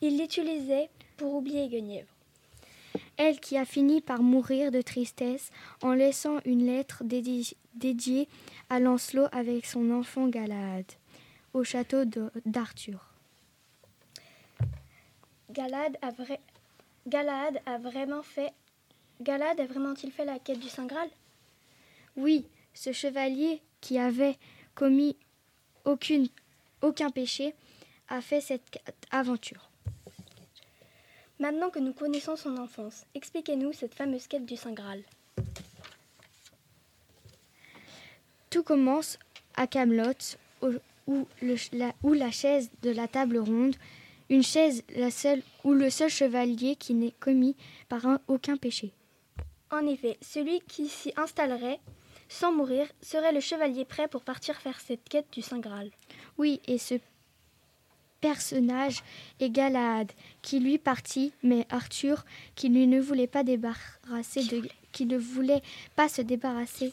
il 0.00 0.18
l'utilisait 0.18 0.88
pour 1.16 1.34
oublier 1.34 1.68
Guenièvre. 1.68 2.08
Elle 3.16 3.38
qui 3.40 3.56
a 3.58 3.64
fini 3.64 4.00
par 4.00 4.22
mourir 4.22 4.70
de 4.70 4.80
tristesse 4.82 5.50
en 5.82 5.92
laissant 5.92 6.38
une 6.44 6.64
lettre 6.66 7.04
dédi- 7.04 7.54
dédiée 7.74 8.28
à 8.70 8.80
Lancelot 8.80 9.26
avec 9.32 9.66
son 9.66 9.90
enfant 9.90 10.28
Galahad 10.28 10.86
au 11.52 11.64
château 11.64 12.04
d'Arthur. 12.46 13.06
Galahad 15.50 15.96
a, 16.02 16.10
vrai- 16.10 16.40
Galahad 17.06 17.60
a 17.66 17.78
vraiment 17.78 18.22
fait. 18.22 18.52
Galahad 19.20 19.60
a 19.60 19.66
vraiment-il 19.66 20.10
fait 20.12 20.24
la 20.24 20.38
quête 20.38 20.58
du 20.60 20.68
Saint 20.68 20.86
Graal? 20.86 21.08
Oui, 22.16 22.46
ce 22.74 22.92
chevalier 22.92 23.60
qui 23.80 23.98
avait 23.98 24.36
commis 24.74 25.16
aucun 25.84 27.10
péché 27.10 27.54
a 28.08 28.20
fait 28.20 28.40
cette 28.40 28.78
aventure. 29.10 29.68
Maintenant 31.38 31.70
que 31.70 31.78
nous 31.78 31.92
connaissons 31.92 32.36
son 32.36 32.56
enfance, 32.58 33.04
expliquez-nous 33.14 33.72
cette 33.72 33.94
fameuse 33.94 34.26
quête 34.26 34.44
du 34.46 34.56
Saint 34.56 34.72
Graal. 34.72 35.02
Tout 38.50 38.62
commence 38.62 39.18
à 39.54 39.66
Camelot, 39.66 40.12
où, 40.62 41.26
la- 41.72 42.30
chaise 42.32 42.70
de 42.82 42.90
la 42.90 43.06
table 43.08 43.38
ronde, 43.38 43.76
une 44.28 44.42
chaise 44.42 44.82
la 44.96 45.10
seule 45.10 45.42
où 45.64 45.72
le 45.72 45.88
seul 45.90 46.08
chevalier 46.10 46.76
qui 46.76 46.94
n'est 46.94 47.12
commis 47.12 47.56
par 47.88 48.06
un- 48.06 48.20
aucun 48.28 48.56
péché. 48.56 48.92
En 49.70 49.86
effet, 49.86 50.18
celui 50.20 50.60
qui 50.60 50.88
s'y 50.88 51.12
installerait 51.16 51.80
sans 52.28 52.52
mourir 52.52 52.86
serait 53.02 53.32
le 53.32 53.40
chevalier 53.40 53.84
prêt 53.84 54.08
pour 54.08 54.22
partir 54.22 54.56
faire 54.56 54.80
cette 54.80 55.08
quête 55.08 55.32
du 55.32 55.42
Saint 55.42 55.58
Graal. 55.58 55.90
Oui, 56.38 56.60
et 56.66 56.78
ce 56.78 56.94
personnage 58.20 59.02
est 59.40 59.50
Galahad, 59.50 60.12
qui 60.42 60.60
lui 60.60 60.78
partit, 60.78 61.32
mais 61.42 61.66
Arthur, 61.70 62.24
qui 62.54 62.68
lui 62.68 62.86
ne 62.86 63.00
voulait 63.00 63.26
pas 63.26 63.42
débarrasser 63.42 64.44
de, 64.44 64.62
qui 64.92 65.06
ne 65.06 65.18
voulait 65.18 65.62
pas 65.96 66.08
se 66.08 66.22
débarrasser, 66.22 66.92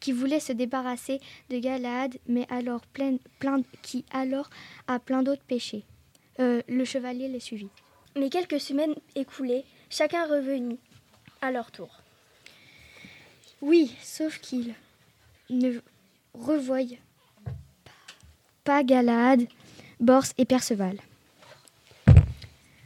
qui 0.00 0.12
voulait? 0.12 0.40
se 0.40 0.52
débarrasser 0.52 1.20
de 1.50 1.58
Galahad, 1.58 2.16
mais 2.28 2.46
alors 2.50 2.82
plein, 2.86 3.16
plein, 3.38 3.62
qui 3.82 4.04
alors 4.12 4.50
a 4.86 4.98
plein 4.98 5.22
d'autres 5.22 5.42
péchés. 5.42 5.84
Euh, 6.38 6.60
le 6.68 6.84
chevalier 6.84 7.28
les 7.28 7.40
suivit. 7.40 7.70
Mais 8.14 8.28
quelques 8.28 8.60
semaines 8.60 8.94
écoulées, 9.14 9.64
chacun 9.88 10.26
revenu 10.26 10.76
à 11.40 11.50
leur 11.50 11.70
tour. 11.70 12.02
Oui, 13.66 13.92
sauf 14.00 14.38
qu'il 14.38 14.74
ne 15.50 15.80
revoyait 16.34 17.00
pas 18.62 18.84
Galahad, 18.84 19.48
Bors 19.98 20.26
et 20.38 20.44
Perceval. 20.44 20.96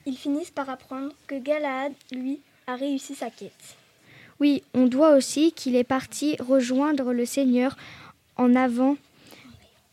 Ils 0.06 0.16
finissent 0.16 0.50
par 0.50 0.70
apprendre 0.70 1.12
que 1.26 1.38
Galahad, 1.38 1.92
lui, 2.12 2.40
a 2.66 2.76
réussi 2.76 3.14
sa 3.14 3.28
quête. 3.28 3.76
Oui, 4.40 4.62
on 4.72 4.86
doit 4.86 5.14
aussi 5.14 5.52
qu'il 5.52 5.76
est 5.76 5.84
parti 5.84 6.36
rejoindre 6.40 7.12
le 7.12 7.26
Seigneur 7.26 7.76
en 8.36 8.54
avant, 8.54 8.96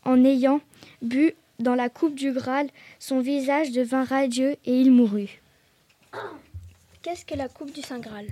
en 0.06 0.24
ayant 0.24 0.62
bu 1.02 1.34
dans 1.60 1.76
la 1.76 1.90
coupe 1.90 2.16
du 2.16 2.32
Graal, 2.32 2.70
son 2.98 3.20
visage 3.20 3.72
devint 3.72 4.06
radieux 4.06 4.56
et 4.64 4.80
il 4.80 4.94
mourut. 4.94 5.42
Qu'est-ce 7.02 7.26
que 7.26 7.36
la 7.36 7.50
coupe 7.50 7.74
du 7.74 7.82
Saint 7.82 8.00
Graal? 8.00 8.28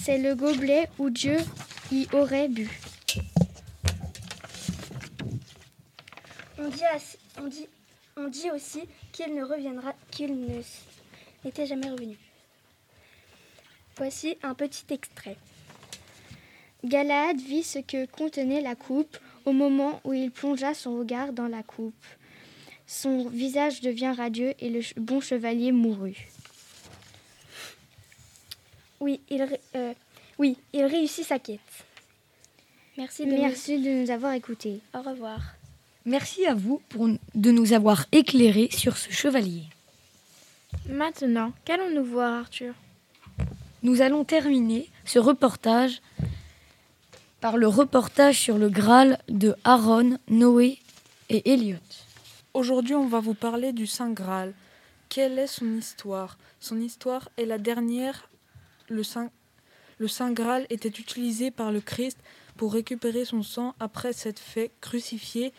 C'est 0.00 0.18
le 0.18 0.34
gobelet 0.34 0.88
où 0.98 1.10
Dieu 1.10 1.36
y 1.92 2.06
aurait 2.12 2.48
bu. 2.48 2.70
On 8.16 8.28
dit, 8.28 8.50
aussi 8.50 8.80
qu'il 9.12 9.34
ne 9.34 9.44
reviendra, 9.44 9.92
qu'il 10.10 10.34
n'était 11.44 11.66
jamais 11.66 11.90
revenu. 11.90 12.16
Voici 13.96 14.36
un 14.42 14.54
petit 14.54 14.84
extrait. 14.90 15.36
Galahad 16.84 17.40
vit 17.40 17.62
ce 17.62 17.78
que 17.78 18.06
contenait 18.06 18.60
la 18.60 18.74
coupe 18.74 19.18
au 19.44 19.52
moment 19.52 20.00
où 20.04 20.12
il 20.12 20.30
plongea 20.30 20.74
son 20.74 20.98
regard 20.98 21.32
dans 21.32 21.48
la 21.48 21.62
coupe. 21.62 21.94
Son 22.86 23.28
visage 23.28 23.80
devient 23.80 24.14
radieux 24.16 24.54
et 24.60 24.70
le 24.70 24.80
bon 24.96 25.20
chevalier 25.20 25.72
mourut. 25.72 26.28
Oui, 29.00 29.20
il, 29.30 29.42
ré- 29.42 29.60
euh, 29.76 29.94
oui, 30.38 30.56
il 30.72 30.84
réussit 30.84 31.24
sa 31.24 31.38
quête. 31.38 31.60
Merci 32.96 33.26
de, 33.26 33.30
Merci 33.32 33.78
de 33.80 33.90
nous 33.90 34.10
avoir 34.10 34.32
écoutés. 34.32 34.80
Au 34.94 35.00
revoir. 35.02 35.40
Merci 36.04 36.46
à 36.46 36.54
vous 36.54 36.80
pour, 36.88 37.08
de 37.34 37.50
nous 37.50 37.72
avoir 37.72 38.06
éclairés 38.12 38.68
sur 38.72 38.96
ce 38.96 39.10
chevalier. 39.12 39.62
Maintenant, 40.88 41.52
qu'allons-nous 41.64 42.04
voir, 42.04 42.40
Arthur? 42.40 42.74
Nous 43.82 44.02
allons 44.02 44.24
terminer 44.24 44.88
ce 45.04 45.18
reportage 45.18 46.00
par 47.40 47.56
le 47.56 47.68
reportage 47.68 48.38
sur 48.40 48.58
le 48.58 48.68
Graal 48.68 49.18
de 49.28 49.54
Aaron, 49.64 50.18
Noé 50.28 50.78
et 51.28 51.52
Elliot. 51.52 51.76
Aujourd'hui, 52.54 52.94
on 52.96 53.06
va 53.06 53.20
vous 53.20 53.34
parler 53.34 53.72
du 53.72 53.86
Saint 53.86 54.10
Graal. 54.10 54.52
Quelle 55.08 55.38
est 55.38 55.46
son 55.46 55.76
histoire? 55.76 56.36
Son 56.58 56.80
histoire 56.80 57.28
est 57.36 57.44
la 57.44 57.58
dernière. 57.58 58.28
Le 58.88 59.02
Saint, 59.02 59.30
le 59.98 60.32
Graal 60.32 60.66
était 60.70 60.88
utilisé 60.88 61.50
par 61.50 61.72
le 61.72 61.80
Christ 61.80 62.18
pour 62.56 62.72
récupérer 62.72 63.24
son 63.24 63.42
sang 63.42 63.74
après 63.80 64.12
s'être 64.12 64.40
fait 64.40 64.70
crucifier. 64.80 65.52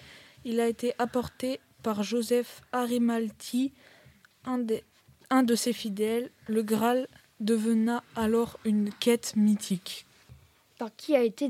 Il 0.45 0.59
a 0.59 0.67
été 0.67 0.93
apporté 0.97 1.59
par 1.83 2.03
Joseph 2.03 2.61
Arimalti, 2.71 3.71
un, 4.45 4.57
de 5.43 5.55
ses 5.55 5.73
fidèles. 5.73 6.31
Le 6.47 6.63
Graal 6.63 7.07
devena 7.39 8.03
alors 8.15 8.59
une 8.65 8.91
quête 8.91 9.35
mythique. 9.35 10.05
Par 10.77 10.95
qui 10.95 11.15
a 11.15 11.23
été 11.23 11.49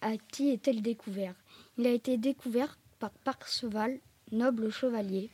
à 0.00 0.16
qui 0.16 0.50
est-elle 0.50 0.82
découvert? 0.82 1.34
Il 1.78 1.86
a 1.86 1.90
été 1.90 2.16
découvert 2.16 2.78
par 2.98 3.10
Perceval, 3.10 3.98
noble 4.32 4.70
chevalier, 4.70 5.30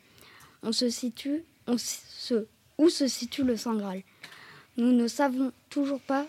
on 0.63 0.73
se 0.73 0.89
situe, 0.89 1.45
on 1.67 1.77
où 2.79 2.89
se 2.89 3.07
situe 3.07 3.45
le 3.45 3.57
Saint 3.57 3.77
Graal? 3.77 4.03
Nous 4.77 4.93
ne 4.93 5.07
savons 5.07 5.53
toujours 5.69 6.01
pas 6.01 6.27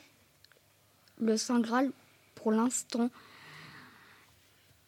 le 1.20 1.38
Saint 1.38 1.62
Graal 1.62 1.92
pour 2.36 2.52
l'instant. 2.52 3.10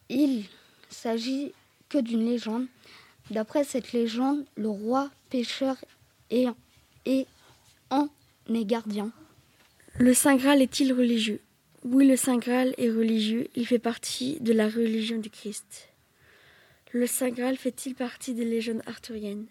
Il 0.08 0.44
s'agit 0.90 1.52
que 1.88 1.98
d'une 1.98 2.24
légende. 2.24 2.66
D'après 3.30 3.64
cette 3.64 3.92
légende, 3.92 4.44
le 4.56 4.68
roi 4.68 5.10
pêcheur 5.30 5.76
est, 6.30 6.46
en 7.90 8.08
est 8.48 8.64
gardien. 8.64 9.10
Le 9.98 10.12
Saint 10.12 10.36
Graal 10.36 10.60
est-il 10.60 10.92
religieux? 10.92 11.40
Oui, 11.82 12.06
le 12.06 12.16
Saint 12.16 12.36
Graal 12.36 12.74
est 12.76 12.90
religieux. 12.90 13.48
Il 13.56 13.66
fait 13.66 13.78
partie 13.78 14.38
de 14.40 14.52
la 14.52 14.68
religion 14.68 15.18
du 15.18 15.30
Christ. 15.30 15.88
Le 16.92 17.06
Saint 17.06 17.30
Graal 17.30 17.56
fait-il 17.56 17.94
partie 17.94 18.34
des 18.34 18.44
légendes 18.44 18.82
arthuriennes? 18.86 19.46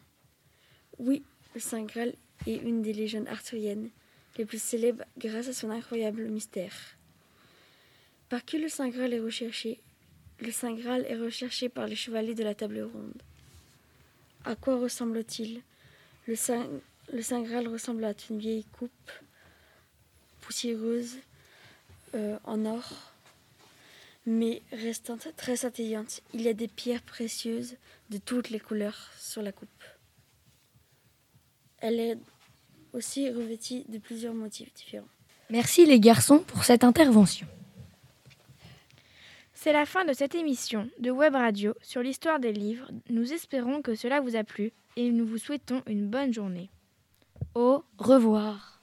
Oui, 1.00 1.24
le 1.54 1.60
Saint 1.60 1.84
Graal 1.84 2.14
est 2.46 2.58
une 2.58 2.82
des 2.82 2.94
légendes 2.94 3.28
arthuriennes 3.28 3.90
les 4.38 4.46
plus 4.46 4.62
célèbres 4.62 5.04
grâce 5.18 5.48
à 5.48 5.54
son 5.54 5.70
incroyable 5.70 6.26
mystère. 6.28 6.74
Par 8.30 8.44
qui 8.44 8.58
le 8.58 8.70
Saint 8.70 8.90
Graal 8.90 9.14
est 9.14 9.20
recherché? 9.20 9.80
Le 10.40 10.52
Saint 10.52 10.74
Graal 10.74 11.06
est 11.08 11.18
recherché 11.18 11.70
par 11.70 11.88
les 11.88 11.96
chevaliers 11.96 12.36
de 12.36 12.44
la 12.44 12.56
table 12.56 12.82
ronde. 12.82 13.22
À 14.44 14.56
quoi 14.56 14.78
ressemble-t-il? 14.78 15.62
Le 16.28 16.36
Saint, 16.36 16.68
le 17.14 17.22
Saint 17.22 17.42
Graal 17.42 17.68
ressemble 17.68 18.04
à 18.04 18.14
une 18.30 18.40
vieille 18.40 18.66
coupe 18.78 19.12
poussiéreuse 20.42 21.18
euh, 22.16 22.38
en 22.44 22.66
or, 22.66 23.14
mais 24.26 24.62
restant 24.72 25.18
très 25.38 25.58
scintillante. 25.58 26.22
Il 26.34 26.42
y 26.42 26.48
a 26.48 26.54
des 26.54 26.68
pierres 26.68 27.04
précieuses 27.04 27.76
de 28.10 28.18
toutes 28.18 28.50
les 28.50 28.60
couleurs 28.60 29.12
sur 29.18 29.42
la 29.42 29.52
coupe. 29.52 29.70
Elle 31.80 32.00
est 32.00 32.18
aussi 32.96 33.30
revêtie 33.30 33.86
de 33.90 33.98
plusieurs 33.98 34.34
motifs 34.34 34.74
différents. 34.74 35.08
Merci 35.50 35.86
les 35.86 36.00
garçons 36.00 36.40
pour 36.40 36.64
cette 36.64 36.84
intervention. 36.84 37.48
C'est 39.54 39.74
la 39.74 39.86
fin 39.86 40.06
de 40.06 40.14
cette 40.14 40.36
émission 40.36 40.90
de 41.00 41.12
Web 41.12 41.36
Radio 41.36 41.74
sur 41.82 42.02
l'histoire 42.02 42.40
des 42.40 42.54
livres. 42.54 42.90
Nous 43.10 43.34
espérons 43.34 43.82
que 43.82 43.96
cela 43.96 44.22
vous 44.22 44.36
a 44.36 44.44
plu 44.44 44.74
et 44.96 45.12
nous 45.12 45.26
vous 45.26 45.38
souhaitons 45.38 45.82
une 45.88 46.08
bonne 46.08 46.34
journée. 46.34 46.70
Au 47.54 47.84
revoir. 47.98 48.75